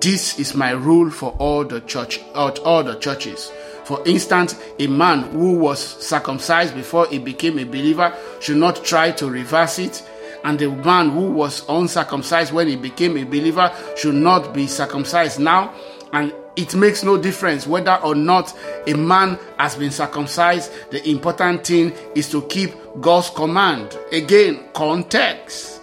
This 0.00 0.38
is 0.38 0.54
my 0.54 0.70
rule 0.70 1.10
for 1.10 1.32
all 1.38 1.64
the 1.64 1.80
church, 1.80 2.20
all 2.34 2.82
the 2.82 2.96
churches. 3.00 3.52
For 3.84 4.06
instance, 4.06 4.54
a 4.78 4.86
man 4.86 5.22
who 5.22 5.54
was 5.54 5.80
circumcised 5.80 6.74
before 6.74 7.06
he 7.06 7.18
became 7.18 7.58
a 7.58 7.64
believer 7.64 8.14
should 8.40 8.58
not 8.58 8.84
try 8.84 9.12
to 9.12 9.30
reverse 9.30 9.78
it, 9.78 10.06
and 10.44 10.58
the 10.58 10.70
man 10.70 11.10
who 11.10 11.30
was 11.30 11.64
uncircumcised 11.68 12.52
when 12.52 12.68
he 12.68 12.76
became 12.76 13.16
a 13.16 13.24
believer 13.24 13.72
should 13.96 14.14
not 14.14 14.52
be 14.52 14.66
circumcised 14.66 15.40
now. 15.40 15.74
And 16.12 16.32
it 16.54 16.74
makes 16.74 17.02
no 17.02 17.16
difference 17.16 17.66
whether 17.66 17.96
or 17.96 18.14
not 18.14 18.56
a 18.86 18.94
man 18.94 19.38
has 19.58 19.76
been 19.76 19.90
circumcised. 19.90 20.70
The 20.90 21.08
important 21.08 21.66
thing 21.66 21.92
is 22.14 22.30
to 22.30 22.42
keep 22.42 22.72
God's 23.00 23.30
command. 23.30 23.98
Again, 24.12 24.64
context. 24.74 25.80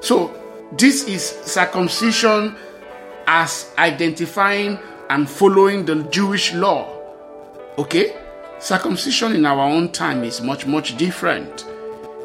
So, 0.00 0.34
this 0.72 1.06
is 1.06 1.22
circumcision 1.22 2.56
as 3.26 3.72
identifying 3.78 4.78
and 5.10 5.28
following 5.28 5.84
the 5.84 6.02
Jewish 6.04 6.54
law. 6.54 6.88
Okay? 7.78 8.16
Circumcision 8.58 9.34
in 9.34 9.46
our 9.46 9.60
own 9.60 9.92
time 9.92 10.24
is 10.24 10.40
much, 10.40 10.66
much 10.66 10.96
different. 10.96 11.66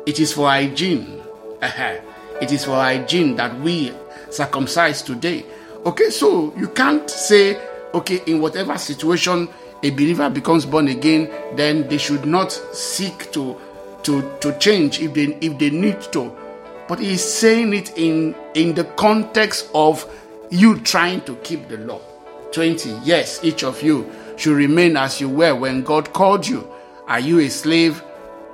It 0.05 0.19
is 0.19 0.33
for 0.33 0.47
hygiene. 0.47 1.21
it 1.61 2.51
is 2.51 2.65
for 2.65 2.75
hygiene 2.75 3.35
that 3.35 3.59
we 3.59 3.91
circumcise 4.29 5.01
today. 5.01 5.45
Okay, 5.85 6.09
so 6.09 6.53
you 6.57 6.67
can't 6.69 7.09
say, 7.09 7.59
okay, 7.93 8.21
in 8.27 8.39
whatever 8.39 8.77
situation 8.77 9.49
a 9.83 9.89
believer 9.91 10.29
becomes 10.29 10.65
born 10.65 10.87
again, 10.87 11.29
then 11.55 11.87
they 11.87 11.97
should 11.97 12.25
not 12.25 12.51
seek 12.51 13.31
to 13.31 13.59
to 14.07 14.23
to 14.39 14.57
change 14.57 15.01
if 15.01 15.13
they 15.13 15.37
if 15.41 15.59
they 15.59 15.69
need 15.69 16.01
to. 16.13 16.35
But 16.87 16.99
he's 16.99 17.23
saying 17.23 17.73
it 17.73 17.97
in 17.97 18.33
in 18.55 18.73
the 18.73 18.85
context 18.95 19.69
of 19.75 20.09
you 20.49 20.79
trying 20.79 21.21
to 21.21 21.35
keep 21.37 21.67
the 21.67 21.77
law. 21.77 21.99
20. 22.53 23.01
Yes, 23.03 23.43
each 23.43 23.65
of 23.65 23.83
you 23.83 24.09
should 24.37 24.55
remain 24.55 24.95
as 24.95 25.19
you 25.19 25.27
were 25.27 25.53
when 25.53 25.83
God 25.83 26.13
called 26.13 26.47
you. 26.47 26.65
Are 27.07 27.19
you 27.19 27.39
a 27.39 27.49
slave? 27.49 28.01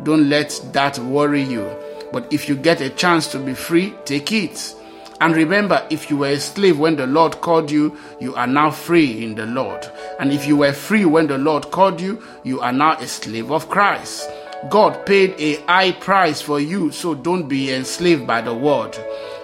Don't 0.02 0.28
let 0.30 0.60
that 0.74 0.98
worry 0.98 1.44
you. 1.44 1.72
But 2.12 2.34
if 2.34 2.50
you 2.50 2.56
get 2.56 2.82
a 2.82 2.90
chance 2.90 3.28
to 3.32 3.40
be 3.40 3.54
free, 3.54 3.94
take 4.06 4.32
it. 4.32 4.76
And 5.22 5.36
remember, 5.36 5.86
if 5.92 6.10
you 6.10 6.18
were 6.18 6.30
a 6.30 6.40
slave 6.40 6.80
when 6.80 6.96
the 6.96 7.06
Lord 7.06 7.40
called 7.42 7.70
you, 7.70 7.96
you 8.20 8.34
are 8.36 8.48
now 8.48 8.72
free 8.72 9.24
in 9.24 9.36
the 9.36 9.46
Lord. 9.46 9.86
And 10.20 10.34
if 10.34 10.48
you 10.48 10.58
were 10.58 10.74
free 10.74 11.06
when 11.06 11.28
the 11.28 11.38
Lord 11.38 11.70
called 11.70 12.02
you, 12.02 12.22
you 12.44 12.60
are 12.62 12.74
now 12.74 12.94
a 12.94 13.08
slave 13.08 13.52
of 13.52 13.70
Christ. 13.70 14.28
God 14.70 15.06
paid 15.06 15.36
a 15.38 15.62
high 15.64 15.92
price 15.92 16.42
for 16.42 16.60
you, 16.60 16.92
so 16.92 17.14
don't 17.14 17.48
be 17.48 17.74
enslaved 17.74 18.26
by 18.26 18.42
the 18.42 18.54
world. 18.54 19.00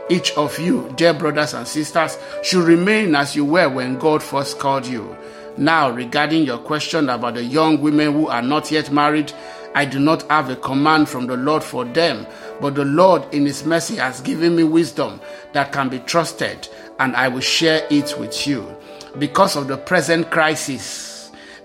Each 0.10 0.32
of 0.32 0.58
you, 0.58 0.92
dear 0.96 1.14
brothers 1.14 1.54
and 1.54 1.68
sisters, 1.68 2.18
should 2.42 2.64
remain 2.64 3.14
as 3.16 3.36
you 3.36 3.46
were 3.46 3.70
when 3.70 4.00
God 4.00 4.24
first 4.24 4.58
called 4.60 4.88
you. 4.88 5.16
Now, 5.58 5.92
regarding 5.92 6.44
your 6.44 6.58
question 6.58 7.10
about 7.10 7.36
the 7.36 7.44
young 7.44 7.82
women 7.82 8.14
who 8.14 8.28
are 8.28 8.42
not 8.42 8.72
yet 8.72 8.92
married, 8.92 9.32
I 9.76 9.86
do 9.86 10.00
not 10.00 10.24
have 10.30 10.50
a 10.50 10.56
command 10.56 11.10
from 11.10 11.28
the 11.28 11.38
Lord 11.38 11.64
for 11.64 11.86
them, 11.86 12.26
but 12.60 12.76
the 12.76 12.86
Lord, 12.86 13.32
in 13.34 13.46
His 13.46 13.66
mercy, 13.66 13.98
has 13.98 14.22
given 14.22 14.56
me 14.56 14.64
wisdom 14.64 15.22
that 15.54 15.72
can 15.72 15.90
be 15.90 16.00
trusted, 16.00 16.68
and 16.98 17.16
I 17.16 17.28
will 17.28 17.42
share 17.42 17.86
it 17.92 18.18
with 18.18 18.48
you. 18.48 18.76
Because 19.20 19.56
of 19.56 19.68
the 19.68 19.78
present 19.78 20.32
crisis, 20.32 21.09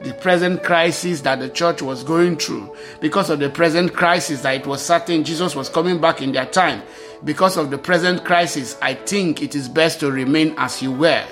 the 0.03 0.13
present 0.15 0.63
crisis 0.63 1.21
that 1.23 1.39
the 1.41 1.49
church 1.49 1.83
was 1.83 2.03
going 2.03 2.37
through, 2.37 2.75
because 3.01 3.31
of 3.31 3.39
the 3.39 3.51
present 3.51 3.93
crisis 3.95 4.43
that 4.43 4.57
it 4.57 4.67
was 4.67 4.85
certain 4.85 5.25
Jesus 5.25 5.55
was 5.55 5.69
coming 5.69 6.01
back 6.01 6.21
in 6.21 6.33
their 6.33 6.47
time, 6.47 6.83
because 7.25 7.57
of 7.57 7.71
the 7.71 7.79
present 7.79 8.25
crisis, 8.25 8.77
I 8.83 8.95
think 8.95 9.43
it 9.43 9.55
is 9.55 9.69
best 9.69 10.01
to 10.01 10.11
remain 10.11 10.55
as 10.59 10.83
you 10.83 10.93
were 10.93 11.25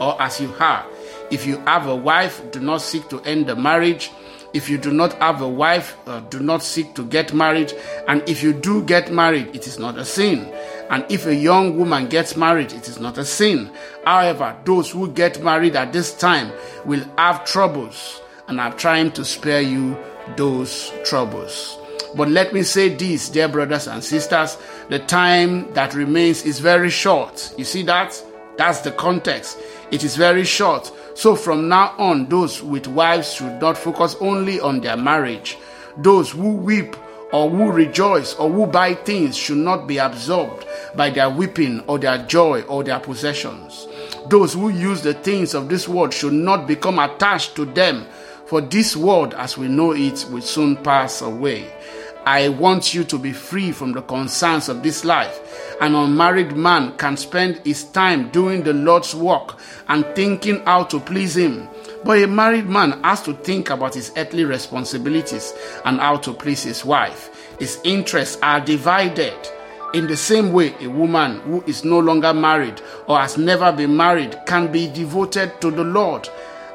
or 0.00 0.20
as 0.20 0.40
you 0.40 0.52
are. 0.58 0.84
If 1.30 1.46
you 1.46 1.58
have 1.58 1.86
a 1.86 1.96
wife, 1.96 2.50
do 2.50 2.60
not 2.60 2.82
seek 2.82 3.08
to 3.08 3.20
end 3.22 3.46
the 3.46 3.56
marriage. 3.56 4.10
If 4.54 4.68
you 4.70 4.78
do 4.78 4.92
not 4.92 5.12
have 5.14 5.42
a 5.42 5.48
wife, 5.48 5.96
uh, 6.06 6.20
do 6.20 6.40
not 6.40 6.62
seek 6.62 6.94
to 6.94 7.04
get 7.04 7.34
married. 7.34 7.72
And 8.08 8.26
if 8.28 8.42
you 8.42 8.52
do 8.52 8.82
get 8.82 9.12
married, 9.12 9.54
it 9.54 9.66
is 9.66 9.78
not 9.78 9.98
a 9.98 10.04
sin. 10.04 10.50
And 10.90 11.04
if 11.08 11.26
a 11.26 11.34
young 11.34 11.76
woman 11.76 12.08
gets 12.08 12.36
married, 12.36 12.72
it 12.72 12.88
is 12.88 13.00
not 13.00 13.18
a 13.18 13.24
sin. 13.24 13.70
However, 14.04 14.56
those 14.64 14.90
who 14.90 15.10
get 15.10 15.42
married 15.42 15.76
at 15.76 15.92
this 15.92 16.14
time 16.14 16.52
will 16.84 17.04
have 17.18 17.44
troubles, 17.44 18.20
and 18.48 18.60
I'm 18.60 18.76
trying 18.76 19.10
to 19.12 19.24
spare 19.24 19.62
you 19.62 19.96
those 20.36 20.92
troubles. 21.04 21.78
But 22.14 22.28
let 22.28 22.54
me 22.54 22.62
say 22.62 22.88
this, 22.88 23.28
dear 23.28 23.48
brothers 23.48 23.88
and 23.88 24.02
sisters, 24.02 24.56
the 24.88 25.00
time 25.00 25.72
that 25.74 25.94
remains 25.94 26.44
is 26.44 26.60
very 26.60 26.90
short. 26.90 27.52
You 27.58 27.64
see 27.64 27.82
that? 27.82 28.22
That's 28.56 28.80
the 28.80 28.92
context. 28.92 29.58
It 29.90 30.02
is 30.02 30.16
very 30.16 30.44
short. 30.44 30.90
So 31.14 31.36
from 31.36 31.68
now 31.68 31.94
on, 31.98 32.28
those 32.28 32.62
with 32.62 32.86
wives 32.86 33.34
should 33.34 33.60
not 33.60 33.76
focus 33.76 34.16
only 34.20 34.60
on 34.60 34.80
their 34.80 34.96
marriage. 34.96 35.58
Those 35.98 36.30
who 36.30 36.52
weep 36.52 36.96
or 37.32 37.50
who 37.50 37.72
rejoice 37.72 38.34
or 38.34 38.50
who 38.50 38.66
buy 38.66 38.94
things 38.94 39.36
should 39.36 39.58
not 39.58 39.86
be 39.86 39.98
absorbed 39.98 40.66
by 40.94 41.10
their 41.10 41.30
weeping 41.30 41.80
or 41.86 41.98
their 41.98 42.18
joy 42.26 42.62
or 42.62 42.84
their 42.84 43.00
possessions. 43.00 43.88
Those 44.28 44.54
who 44.54 44.68
use 44.68 45.02
the 45.02 45.14
things 45.14 45.54
of 45.54 45.68
this 45.68 45.88
world 45.88 46.14
should 46.14 46.32
not 46.32 46.66
become 46.66 46.98
attached 46.98 47.56
to 47.56 47.64
them, 47.64 48.06
for 48.46 48.60
this 48.60 48.96
world 48.96 49.34
as 49.34 49.58
we 49.58 49.68
know 49.68 49.92
it 49.92 50.26
will 50.30 50.42
soon 50.42 50.76
pass 50.76 51.20
away. 51.20 51.72
I 52.24 52.48
want 52.48 52.92
you 52.92 53.04
to 53.04 53.18
be 53.18 53.32
free 53.32 53.70
from 53.70 53.92
the 53.92 54.02
concerns 54.02 54.68
of 54.68 54.82
this 54.82 55.04
life. 55.04 55.76
An 55.80 55.94
unmarried 55.94 56.56
man 56.56 56.96
can 56.96 57.16
spend 57.16 57.60
his 57.64 57.84
time 57.84 58.30
doing 58.30 58.64
the 58.64 58.72
Lord's 58.72 59.14
work 59.14 59.60
and 59.86 60.04
thinking 60.16 60.64
how 60.64 60.82
to 60.84 60.98
please 60.98 61.36
Him. 61.36 61.68
But 62.06 62.22
a 62.22 62.28
married 62.28 62.68
man 62.68 63.02
has 63.02 63.20
to 63.22 63.32
think 63.34 63.68
about 63.70 63.94
his 63.94 64.12
earthly 64.16 64.44
responsibilities 64.44 65.52
and 65.84 65.98
how 65.98 66.18
to 66.18 66.32
please 66.32 66.62
his 66.62 66.84
wife. 66.84 67.56
His 67.58 67.80
interests 67.82 68.38
are 68.42 68.60
divided. 68.60 69.34
In 69.92 70.06
the 70.06 70.16
same 70.16 70.52
way, 70.52 70.72
a 70.80 70.86
woman 70.86 71.40
who 71.40 71.64
is 71.66 71.84
no 71.84 71.98
longer 71.98 72.32
married 72.32 72.80
or 73.08 73.18
has 73.18 73.36
never 73.36 73.72
been 73.72 73.96
married 73.96 74.38
can 74.46 74.70
be 74.70 74.86
devoted 74.86 75.60
to 75.60 75.72
the 75.72 75.82
Lord 75.82 76.28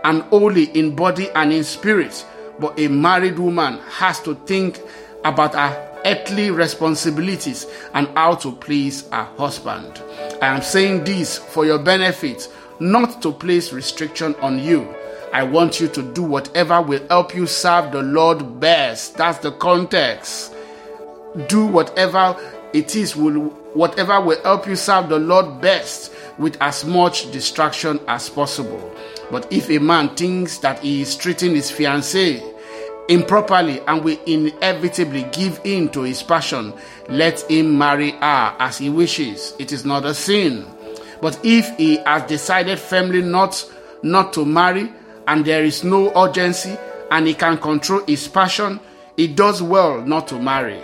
and 0.04 0.24
holy 0.24 0.66
in 0.78 0.98
body 0.98 1.30
and 1.30 1.54
in 1.54 1.64
spirit. 1.64 2.26
But 2.60 2.78
a 2.78 2.90
married 2.90 3.40
woman 3.40 3.80
has 3.88 4.20
to 4.24 4.36
think 4.36 4.82
about 5.24 5.54
her 5.56 6.02
earthly 6.04 6.52
responsibilities 6.52 7.68
and 7.94 8.10
how 8.18 8.36
to 8.36 8.52
please 8.52 9.08
her 9.12 9.24
husband. 9.38 10.04
I 10.42 10.48
am 10.48 10.62
saying 10.62 11.06
this 11.06 11.38
for 11.38 11.66
your 11.66 11.80
benefit, 11.80 12.52
not 12.82 13.22
to 13.22 13.32
place 13.32 13.72
restriction 13.72 14.36
on 14.42 14.60
you. 14.60 14.94
I 15.34 15.44
want 15.44 15.80
you 15.80 15.88
to 15.90 16.02
do 16.02 16.24
whatever 16.24 16.82
will 16.82 17.06
help 17.08 17.34
you 17.34 17.48
serve 17.48 17.92
the 17.92 18.02
Lord 18.02 18.60
best. 18.60 19.16
That's 19.16 19.38
the 19.40 19.52
context. 19.54 20.54
Do 21.48 21.66
whatever 21.66 22.36
it 22.74 22.96
is 22.96 23.16
will 23.16 23.50
whatever 23.74 24.20
will 24.20 24.42
help 24.44 24.68
you 24.68 24.76
serve 24.76 25.08
the 25.08 25.20
Lord 25.20 25.62
best 25.62 26.12
with 26.38 26.58
as 26.62 26.84
much 26.84 27.32
distraction 27.32 28.00
as 28.08 28.30
possible. 28.30 28.94
But 29.30 29.52
if 29.52 29.70
a 29.70 29.78
man 29.78 30.16
thinks 30.16 30.58
that 30.60 30.80
he 30.80 31.02
is 31.02 31.16
treating 31.16 31.56
his 31.56 31.72
fiancée 31.72 32.46
improperly 33.08 33.80
and 33.88 34.04
will 34.04 34.20
inevitably 34.26 35.24
give 35.32 35.62
in 35.64 35.90
to 35.90 36.02
his 36.02 36.22
passion, 36.22 36.74
let 37.08 37.50
him 37.50 37.78
marry 37.78 38.12
her 38.12 38.56
as 38.60 38.78
he 38.78 38.90
wishes. 38.90 39.54
It 39.60 39.72
is 39.72 39.86
not 39.86 40.06
a 40.06 40.14
sin. 40.14 40.66
But 41.22 41.40
if 41.44 41.78
he 41.78 41.98
has 41.98 42.24
decided 42.24 42.80
firmly 42.80 43.22
not, 43.22 43.70
not 44.04 44.34
to 44.34 44.44
marry 44.46 44.92
and 45.28 45.46
there 45.46 45.64
is 45.64 45.84
no 45.84 46.12
urgency 46.16 46.78
and 47.12 47.28
he 47.28 47.34
can 47.34 47.58
control 47.58 48.04
his 48.06 48.28
passion, 48.28 48.80
he 49.18 49.28
does 49.28 49.62
well 49.62 50.02
not 50.02 50.28
to 50.30 50.40
marry. 50.40 50.82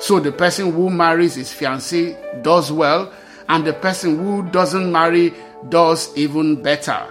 So 0.00 0.18
the 0.18 0.32
person 0.32 0.72
who 0.72 0.90
marries 0.90 1.34
his 1.34 1.50
fiancée 1.50 2.42
does 2.42 2.72
well, 2.72 3.12
and 3.48 3.66
the 3.66 3.74
person 3.74 4.18
who 4.18 4.42
doesn't 4.50 4.90
marry 4.90 5.34
does 5.68 6.16
even 6.16 6.62
better. 6.62 7.06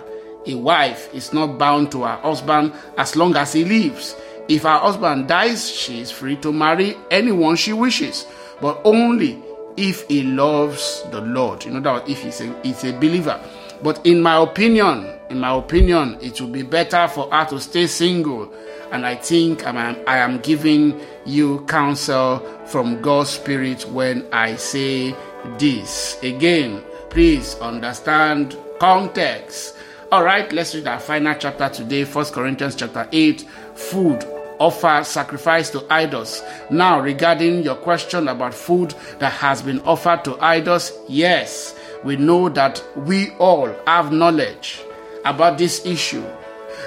A 0.47 0.55
wife 0.55 1.13
is 1.13 1.31
not 1.31 1.57
bound 1.59 1.91
to 1.91 2.03
her 2.03 2.17
husband 2.17 2.73
as 2.97 3.15
long 3.15 3.35
as 3.35 3.53
he 3.53 3.63
lives. 3.63 4.15
If 4.47 4.63
her 4.63 4.79
husband 4.79 5.27
dies, 5.27 5.69
she 5.69 6.01
is 6.01 6.09
free 6.09 6.35
to 6.37 6.51
marry 6.51 6.95
anyone 7.11 7.55
she 7.55 7.73
wishes, 7.73 8.25
but 8.59 8.81
only 8.83 9.41
if 9.77 10.07
he 10.07 10.23
loves 10.23 11.03
the 11.11 11.21
Lord. 11.21 11.63
You 11.65 11.71
know 11.71 11.81
that 11.81 12.09
if 12.09 12.23
he's 12.23 12.41
a, 12.41 12.59
he's 12.63 12.83
a 12.83 12.93
believer. 12.93 13.39
But 13.83 14.05
in 14.05 14.21
my 14.21 14.41
opinion, 14.41 15.18
in 15.29 15.39
my 15.39 15.55
opinion, 15.55 16.17
it 16.21 16.41
will 16.41 16.47
be 16.49 16.63
better 16.63 17.07
for 17.07 17.29
her 17.31 17.45
to 17.45 17.59
stay 17.59 17.87
single. 17.87 18.51
And 18.91 19.05
I 19.05 19.15
think 19.15 19.65
I'm, 19.65 19.77
I 20.07 20.17
am 20.17 20.39
giving 20.39 20.99
you 21.25 21.63
counsel 21.67 22.39
from 22.65 23.01
God's 23.01 23.29
Spirit 23.29 23.83
when 23.89 24.27
I 24.33 24.55
say 24.55 25.15
this. 25.59 26.21
Again, 26.23 26.83
please 27.09 27.55
understand 27.55 28.57
context. 28.79 29.75
All 30.11 30.23
right, 30.23 30.51
let's 30.51 30.73
read 30.73 30.87
our 30.87 30.99
final 30.99 31.35
chapter 31.35 31.69
today, 31.69 32.03
First 32.03 32.33
Corinthians 32.33 32.75
chapter 32.75 33.07
8, 33.11 33.41
food 33.75 34.23
offer 34.57 35.03
sacrifice 35.03 35.69
to 35.69 35.85
idols. 35.89 36.41
Now, 36.71 36.99
regarding 36.99 37.61
your 37.63 37.75
question 37.75 38.27
about 38.27 38.53
food 38.53 38.95
that 39.19 39.31
has 39.33 39.61
been 39.61 39.79
offered 39.81 40.25
to 40.25 40.37
idols, 40.41 40.91
yes, 41.07 41.75
we 42.03 42.17
know 42.17 42.49
that 42.49 42.83
we 42.95 43.29
all 43.35 43.73
have 43.85 44.11
knowledge 44.11 44.81
about 45.25 45.57
this 45.57 45.85
issue. 45.85 46.25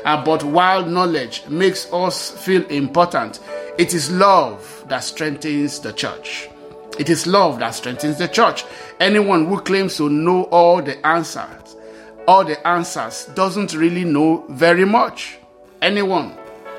Uh, 0.04 0.24
but 0.24 0.42
while 0.44 0.84
knowledge 0.84 1.46
makes 1.48 1.92
us 1.92 2.30
feel 2.30 2.64
important, 2.66 3.40
it 3.78 3.94
is 3.94 4.10
love 4.10 4.84
that 4.88 5.00
strengthens 5.00 5.80
the 5.80 5.92
church. 5.92 6.48
It 6.98 7.08
is 7.08 7.26
love 7.26 7.58
that 7.60 7.70
strengthens 7.70 8.18
the 8.18 8.28
church. 8.28 8.64
Anyone 9.00 9.46
who 9.46 9.60
claims 9.60 9.96
to 9.96 10.08
know 10.08 10.44
all 10.44 10.82
the 10.82 11.04
answers 11.06 11.62
all 12.26 12.44
the 12.44 12.66
answers 12.66 13.26
doesn't 13.34 13.74
really 13.74 14.04
know 14.04 14.44
very 14.48 14.84
much. 14.84 15.38
Anyone 15.80 16.36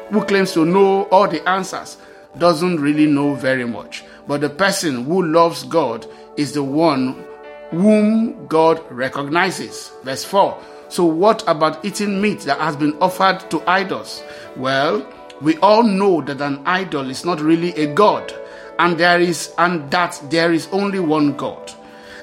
who 0.09 0.23
claims 0.23 0.53
to 0.53 0.65
know 0.65 1.03
all 1.03 1.27
the 1.27 1.47
answers 1.47 1.97
doesn't 2.37 2.79
really 2.79 3.05
know 3.05 3.35
very 3.35 3.65
much. 3.65 4.03
But 4.27 4.41
the 4.41 4.49
person 4.49 5.03
who 5.03 5.25
loves 5.25 5.63
God 5.63 6.07
is 6.37 6.53
the 6.53 6.63
one 6.63 7.25
whom 7.71 8.47
God 8.47 8.81
recognizes. 8.89 9.91
Verse 10.03 10.23
4. 10.23 10.57
So, 10.93 11.05
what 11.05 11.43
about 11.47 11.83
eating 11.83 12.21
meat 12.21 12.41
that 12.41 12.59
has 12.59 12.75
been 12.75 12.93
offered 13.01 13.49
to 13.49 13.67
idols? 13.67 14.21
Well, 14.55 15.03
we 15.41 15.57
all 15.57 15.81
know 15.81 16.21
that 16.21 16.39
an 16.39 16.61
idol 16.67 17.09
is 17.09 17.25
not 17.25 17.41
really 17.41 17.71
a 17.71 17.91
god, 17.91 18.31
and 18.77 18.95
there 18.95 19.19
is 19.19 19.55
and 19.57 19.89
that 19.89 20.21
there 20.29 20.53
is 20.53 20.67
only 20.71 20.99
one 20.99 21.35
God. 21.35 21.73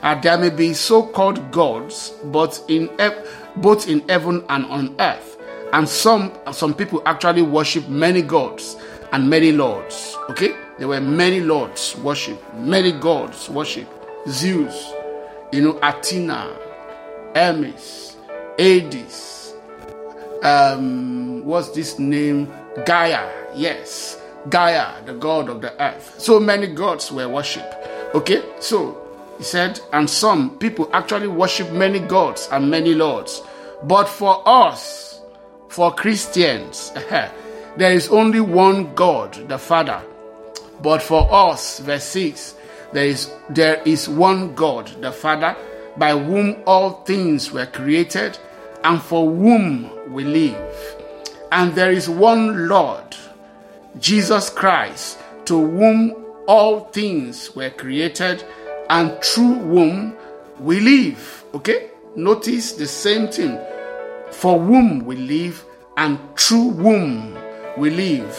Uh, 0.02 0.14
there 0.20 0.38
may 0.38 0.50
be 0.50 0.72
so-called 0.72 1.50
gods, 1.50 2.10
but 2.26 2.62
in 2.68 2.88
both 3.56 3.88
in 3.88 4.08
heaven 4.08 4.44
and 4.48 4.64
on 4.66 4.94
earth, 5.00 5.36
and 5.72 5.88
some 5.88 6.32
some 6.52 6.72
people 6.72 7.02
actually 7.06 7.42
worship 7.42 7.88
many 7.88 8.22
gods 8.22 8.76
and 9.10 9.28
many 9.28 9.50
lords. 9.50 10.16
Okay, 10.28 10.54
there 10.78 10.86
were 10.86 11.00
many 11.00 11.40
lords 11.40 11.96
worship, 12.04 12.40
many 12.54 12.92
gods 12.92 13.50
worship. 13.50 13.88
Zeus, 14.28 14.92
you 15.50 15.60
know, 15.60 15.76
Athena, 15.82 16.56
Hermes, 17.34 18.10
Hades. 18.60 19.54
Um, 20.42 21.46
what's 21.46 21.70
this 21.70 21.98
name? 21.98 22.52
Gaia. 22.84 23.26
Yes, 23.54 24.20
Gaia, 24.50 25.02
the 25.06 25.14
god 25.14 25.48
of 25.48 25.62
the 25.62 25.72
earth. 25.82 26.16
So 26.18 26.38
many 26.38 26.66
gods 26.66 27.10
were 27.10 27.26
worshipped. 27.26 27.74
Okay, 28.14 28.42
so 28.60 29.00
he 29.38 29.44
said, 29.44 29.80
and 29.94 30.10
some 30.10 30.58
people 30.58 30.90
actually 30.92 31.28
worship 31.28 31.72
many 31.72 32.00
gods 32.00 32.50
and 32.52 32.70
many 32.70 32.92
lords. 32.94 33.40
But 33.82 34.04
for 34.10 34.46
us, 34.46 35.22
for 35.70 35.94
Christians, 35.94 36.92
there 37.78 37.92
is 37.94 38.10
only 38.10 38.42
one 38.42 38.94
God, 38.94 39.48
the 39.48 39.56
Father. 39.56 40.02
But 40.82 41.00
for 41.00 41.26
us, 41.32 41.78
verse 41.78 42.04
6, 42.04 42.56
there 42.92 43.06
is 43.06 43.32
there 43.48 43.80
is 43.86 44.06
one 44.06 44.54
God, 44.54 44.88
the 45.00 45.12
Father, 45.12 45.56
by 45.96 46.12
whom 46.12 46.62
all 46.66 47.04
things 47.04 47.52
were 47.52 47.66
created, 47.66 48.38
and 48.84 49.00
for 49.00 49.30
whom 49.30 50.12
we 50.12 50.24
live. 50.24 50.96
And 51.52 51.74
there 51.74 51.90
is 51.90 52.08
one 52.08 52.68
Lord, 52.68 53.16
Jesus 53.98 54.50
Christ, 54.50 55.18
to 55.46 55.54
whom 55.58 56.14
all 56.46 56.80
things 56.86 57.54
were 57.54 57.70
created, 57.70 58.44
and 58.88 59.22
through 59.22 59.54
whom 59.54 60.16
we 60.58 60.80
live. 60.80 61.44
Okay? 61.54 61.90
Notice 62.16 62.72
the 62.72 62.86
same 62.86 63.28
thing. 63.28 63.58
For 64.30 64.58
whom 64.58 65.04
we 65.04 65.16
live, 65.16 65.64
and 65.96 66.18
through 66.36 66.70
whom 66.72 67.36
we 67.76 67.90
live. 67.90 68.34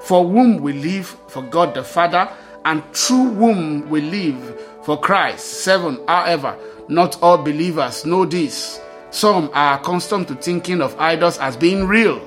For 0.00 0.26
whom 0.26 0.58
we 0.58 0.72
live, 0.72 1.16
for 1.28 1.42
God 1.42 1.74
the 1.74 1.84
Father, 1.84 2.30
and 2.64 2.82
through 2.94 3.34
whom 3.34 3.88
we 3.90 4.00
live, 4.00 4.60
for 4.82 4.98
Christ. 4.98 5.62
7. 5.62 6.00
However, 6.08 6.56
not 6.88 7.22
all 7.22 7.38
believers 7.38 8.04
know 8.04 8.24
this. 8.24 8.80
Some 9.10 9.50
are 9.54 9.78
accustomed 9.78 10.28
to 10.28 10.34
thinking 10.36 10.80
of 10.80 10.98
idols 10.98 11.38
as 11.38 11.56
being 11.56 11.86
real. 11.86 12.20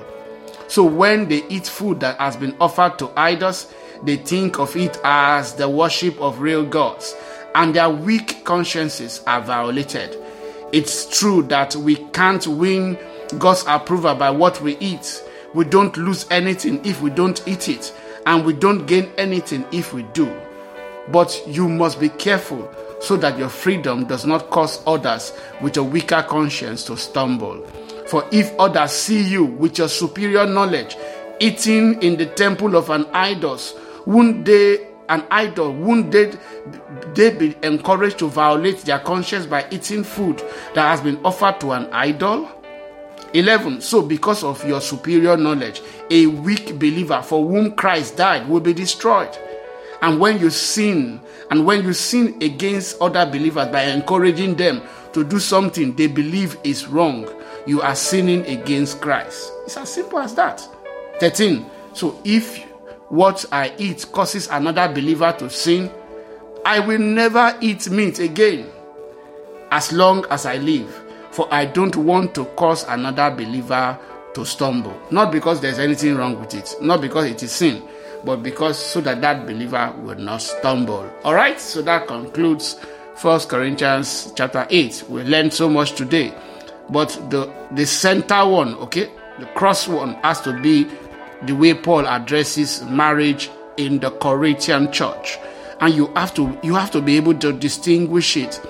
So 0.68 0.84
when 0.84 1.28
they 1.28 1.42
eat 1.48 1.66
food 1.66 2.00
that 2.00 2.18
has 2.18 2.36
been 2.36 2.54
offered 2.60 2.98
to 2.98 3.10
idols, 3.16 3.72
they 4.02 4.16
think 4.16 4.58
of 4.58 4.76
it 4.76 4.98
as 5.02 5.54
the 5.54 5.68
worship 5.68 6.20
of 6.20 6.40
real 6.40 6.64
gods, 6.64 7.14
and 7.54 7.74
their 7.74 7.88
weak 7.88 8.44
consciences 8.44 9.22
are 9.26 9.40
violated. 9.40 10.16
It's 10.72 11.18
true 11.18 11.42
that 11.44 11.74
we 11.76 11.96
can't 12.12 12.46
win 12.46 12.98
God's 13.38 13.64
approval 13.66 14.14
by 14.14 14.30
what 14.30 14.60
we 14.60 14.76
eat. 14.78 15.22
We 15.54 15.64
don't 15.64 15.96
lose 15.96 16.26
anything 16.30 16.84
if 16.84 17.00
we 17.00 17.10
don't 17.10 17.46
eat 17.46 17.68
it, 17.68 17.94
and 18.26 18.44
we 18.44 18.52
don't 18.52 18.86
gain 18.86 19.10
anything 19.16 19.64
if 19.72 19.94
we 19.94 20.02
do. 20.12 20.30
But 21.08 21.40
you 21.46 21.68
must 21.68 22.00
be 22.00 22.08
careful 22.08 22.70
so 23.04 23.16
that 23.18 23.38
your 23.38 23.50
freedom 23.50 24.06
does 24.06 24.24
not 24.24 24.50
cause 24.50 24.82
others 24.86 25.32
with 25.60 25.76
a 25.76 25.84
weaker 25.84 26.24
conscience 26.26 26.84
to 26.84 26.96
stumble. 26.96 27.62
For 28.08 28.26
if 28.32 28.52
others 28.58 28.92
see 28.92 29.22
you 29.22 29.44
with 29.44 29.78
your 29.78 29.88
superior 29.88 30.46
knowledge 30.46 30.96
eating 31.40 32.02
in 32.02 32.16
the 32.16 32.26
temple 32.26 32.76
of 32.76 32.90
an 32.90 33.06
idol, 33.12 33.58
won't 34.06 34.44
they 34.44 34.88
an 35.10 35.22
idol, 35.30 35.72
won't 35.74 36.10
they, 36.10 36.32
they 37.14 37.30
be 37.30 37.54
encouraged 37.62 38.18
to 38.18 38.26
violate 38.26 38.78
their 38.78 38.98
conscience 38.98 39.44
by 39.44 39.66
eating 39.70 40.02
food 40.02 40.38
that 40.74 40.88
has 40.88 41.00
been 41.02 41.22
offered 41.24 41.60
to 41.60 41.72
an 41.72 41.92
idol? 41.92 42.48
11. 43.34 43.80
So, 43.80 44.00
because 44.00 44.44
of 44.44 44.64
your 44.66 44.80
superior 44.80 45.36
knowledge, 45.36 45.82
a 46.08 46.26
weak 46.26 46.78
believer 46.78 47.20
for 47.20 47.46
whom 47.46 47.72
Christ 47.72 48.16
died 48.16 48.48
will 48.48 48.60
be 48.60 48.72
destroyed. 48.72 49.36
And 50.04 50.20
when 50.20 50.38
you 50.38 50.50
sin, 50.50 51.18
and 51.50 51.64
when 51.64 51.82
you 51.82 51.94
sin 51.94 52.36
against 52.42 53.00
other 53.00 53.24
believers 53.24 53.68
by 53.68 53.84
encouraging 53.84 54.54
them 54.54 54.82
to 55.14 55.24
do 55.24 55.38
something 55.38 55.96
they 55.96 56.08
believe 56.08 56.58
is 56.62 56.86
wrong, 56.86 57.26
you 57.66 57.80
are 57.80 57.94
sinning 57.94 58.44
against 58.44 59.00
Christ. 59.00 59.50
It's 59.64 59.78
as 59.78 59.90
simple 59.90 60.18
as 60.18 60.34
that. 60.34 60.68
13. 61.20 61.64
So, 61.94 62.20
if 62.22 62.62
what 63.08 63.46
I 63.50 63.72
eat 63.78 64.04
causes 64.12 64.46
another 64.48 64.92
believer 64.92 65.34
to 65.38 65.48
sin, 65.48 65.90
I 66.66 66.80
will 66.80 66.98
never 66.98 67.56
eat 67.62 67.88
meat 67.88 68.18
again 68.18 68.70
as 69.70 69.90
long 69.90 70.26
as 70.30 70.44
I 70.44 70.58
live 70.58 71.00
for 71.30 71.48
I 71.52 71.64
don't 71.64 71.96
want 71.96 72.34
to 72.34 72.44
cause 72.44 72.84
another 72.84 73.34
believer 73.34 73.98
to 74.34 74.44
stumble. 74.44 74.96
Not 75.10 75.32
because 75.32 75.60
there's 75.60 75.78
anything 75.78 76.14
wrong 76.16 76.38
with 76.38 76.52
it, 76.54 76.76
not 76.80 77.00
because 77.00 77.24
it 77.24 77.42
is 77.42 77.52
sin, 77.52 77.82
but 78.24 78.42
because 78.42 78.78
so 78.78 79.00
that 79.02 79.20
that 79.20 79.46
believer 79.46 79.94
will 80.02 80.16
not 80.16 80.42
stumble. 80.42 81.10
All 81.24 81.34
right, 81.34 81.60
so 81.60 81.82
that 81.82 82.06
concludes 82.06 82.78
First 83.16 83.48
Corinthians 83.48 84.32
chapter 84.34 84.66
8. 84.68 85.04
We 85.08 85.22
learned 85.22 85.52
so 85.52 85.68
much 85.68 85.92
today, 85.92 86.34
but 86.90 87.08
the 87.30 87.52
the 87.72 87.86
center 87.86 88.46
one, 88.46 88.74
okay, 88.76 89.10
the 89.38 89.46
cross 89.46 89.88
one 89.88 90.14
has 90.16 90.40
to 90.42 90.60
be 90.60 90.86
the 91.42 91.54
way 91.54 91.74
Paul 91.74 92.06
addresses 92.06 92.82
marriage 92.84 93.50
in 93.76 93.98
the 94.00 94.10
Corinthian 94.10 94.90
church. 94.92 95.38
And 95.80 95.94
you 95.94 96.06
have 96.14 96.32
to 96.34 96.58
you 96.62 96.74
have 96.74 96.90
to 96.92 97.00
be 97.00 97.16
able 97.16 97.34
to 97.34 97.52
distinguish 97.52 98.36
it. 98.36 98.60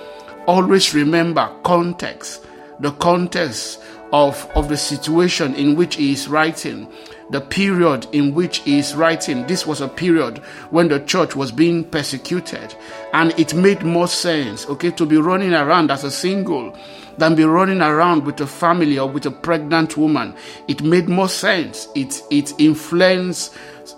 Always 0.47 0.93
remember 0.93 1.51
context 1.63 2.45
the 2.79 2.91
context 2.93 3.81
of, 4.11 4.49
of 4.55 4.69
the 4.69 4.77
situation 4.77 5.55
in 5.55 5.75
which 5.75 5.95
he 5.95 6.11
is 6.11 6.27
writing, 6.27 6.91
the 7.29 7.41
period 7.41 8.07
in 8.11 8.33
which 8.33 8.59
he 8.59 8.79
is 8.79 8.95
writing. 8.95 9.45
This 9.47 9.65
was 9.65 9.81
a 9.81 9.87
period 9.87 10.39
when 10.69 10.87
the 10.87 10.99
church 10.99 11.35
was 11.35 11.51
being 11.51 11.83
persecuted, 11.83 12.75
and 13.13 13.37
it 13.39 13.53
made 13.53 13.83
more 13.83 14.07
sense, 14.07 14.67
okay, 14.67 14.91
to 14.91 15.05
be 15.05 15.17
running 15.17 15.53
around 15.53 15.91
as 15.91 16.03
a 16.03 16.11
single 16.11 16.77
than 17.17 17.35
be 17.35 17.45
running 17.45 17.81
around 17.81 18.25
with 18.25 18.39
a 18.41 18.47
family 18.47 18.99
or 18.99 19.09
with 19.09 19.25
a 19.25 19.31
pregnant 19.31 19.97
woman. 19.97 20.35
It 20.67 20.83
made 20.83 21.07
more 21.07 21.29
sense. 21.29 21.87
It 21.95 22.21
it 22.29 22.53
influenced 22.59 23.53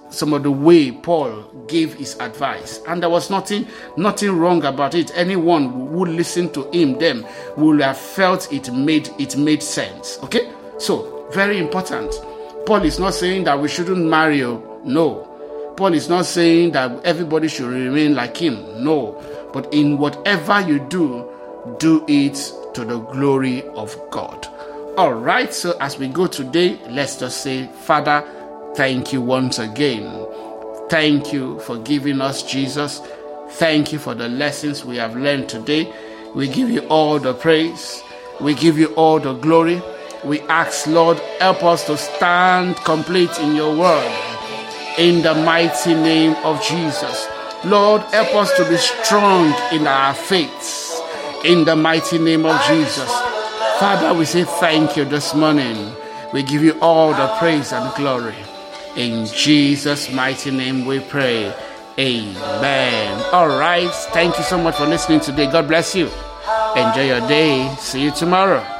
some 0.10 0.34
of 0.34 0.44
the 0.44 0.52
way 0.52 0.92
Paul 0.92 1.44
gave 1.68 1.94
his 1.94 2.18
advice. 2.20 2.82
And 2.88 3.02
there 3.02 3.10
was 3.10 3.30
nothing, 3.30 3.68
nothing 3.98 4.38
wrong 4.38 4.64
about 4.64 4.96
it. 4.96 5.12
Anyone 5.16 5.70
who 5.90 6.06
listened 6.06 6.54
to 6.54 6.70
him 6.72 6.98
then 6.98 7.26
would 7.58 7.82
have 7.82 7.98
felt 7.98 8.52
it 8.52 8.72
made 8.74 9.10
it 9.20 9.38
made 9.38 9.64
sense. 9.64 10.20
Okay? 10.24 10.52
So 10.78 11.28
very 11.34 11.58
important. 11.58 12.14
Paul 12.68 12.84
is 12.84 13.00
not 13.00 13.16
saying 13.16 13.46
that 13.46 13.60
we 13.60 13.68
shouldn't 13.68 14.06
marry. 14.06 14.42
No. 14.42 15.74
Paul 15.76 15.94
is 15.96 16.08
not 16.08 16.26
saying 16.26 16.74
that 16.74 17.04
everybody 17.04 17.48
should 17.48 17.70
remain 17.70 18.14
like 18.14 18.38
him. 18.38 18.84
No. 18.84 19.24
But 19.54 19.74
in 19.74 19.98
whatever 19.98 20.62
you 20.62 20.80
do, 20.80 21.28
do 21.80 22.06
it 22.08 22.36
to 22.76 22.86
the 22.86 23.00
glory 23.00 23.64
of 23.70 23.98
God. 24.12 24.48
All 24.98 25.14
right, 25.14 25.52
so 25.54 25.76
as 25.80 25.98
we 25.98 26.08
go 26.08 26.28
today, 26.28 26.80
let's 26.90 27.18
just 27.18 27.42
say, 27.42 27.68
Father, 27.86 28.24
Thank 28.78 29.12
you 29.12 29.24
once 29.24 29.58
again. 29.58 30.28
Thank 30.88 31.34
you 31.34 31.60
for 31.62 31.80
giving 31.80 32.22
us 32.22 32.44
Jesus. 32.44 33.02
Thank 33.54 33.92
you 33.92 33.98
for 33.98 34.14
the 34.14 34.28
lessons 34.28 34.86
we 34.86 34.98
have 34.98 35.16
learned 35.16 35.50
today. 35.50 35.92
We 36.36 36.48
give 36.48 36.70
you 36.70 36.82
all 36.82 37.18
the 37.18 37.34
praise. 37.34 38.04
We 38.40 38.54
give 38.54 38.78
you 38.78 38.94
all 38.94 39.20
the 39.20 39.34
glory. 39.34 39.82
We 40.28 40.42
ask, 40.42 40.88
Lord, 40.88 41.20
help 41.40 41.64
us 41.64 41.86
to 41.86 41.96
stand 41.96 42.76
complete 42.84 43.40
in 43.40 43.56
your 43.56 43.74
word. 43.78 44.12
In 44.98 45.22
the 45.22 45.34
mighty 45.34 45.94
name 45.94 46.36
of 46.44 46.62
Jesus. 46.62 47.28
Lord, 47.64 48.02
help 48.12 48.36
us 48.36 48.52
to 48.58 48.68
be 48.68 48.76
strong 48.76 49.54
in 49.72 49.88
our 49.88 50.14
faith. 50.14 51.02
In 51.46 51.64
the 51.64 51.78
mighty 51.78 52.18
name 52.18 52.46
of 52.46 52.62
Jesus. 52.66 53.10
Father, 53.80 54.14
we 54.14 54.26
say 54.26 54.44
thank 54.44 54.98
you 54.98 55.06
this 55.06 55.34
morning. 55.34 55.94
We 56.34 56.44
give 56.44 56.62
you 56.62 56.78
all 56.82 57.12
the 57.12 57.34
praise 57.40 57.72
and 57.72 57.96
glory. 57.96 58.36
In 58.98 59.28
Jesus' 59.28 60.12
mighty 60.12 60.52
name 60.52 60.86
we 60.86 61.00
pray. 61.00 61.54
Amen. 61.98 63.26
All 63.32 63.48
right. 63.48 63.90
Thank 64.12 64.38
you 64.38 64.44
so 64.44 64.58
much 64.58 64.76
for 64.76 64.88
listening 64.88 65.22
today. 65.22 65.50
God 65.50 65.70
bless 65.70 65.96
you. 65.96 66.10
Enjoy 66.76 67.06
your 67.06 67.26
day. 67.30 67.74
See 67.80 68.04
you 68.04 68.12
tomorrow. 68.12 68.77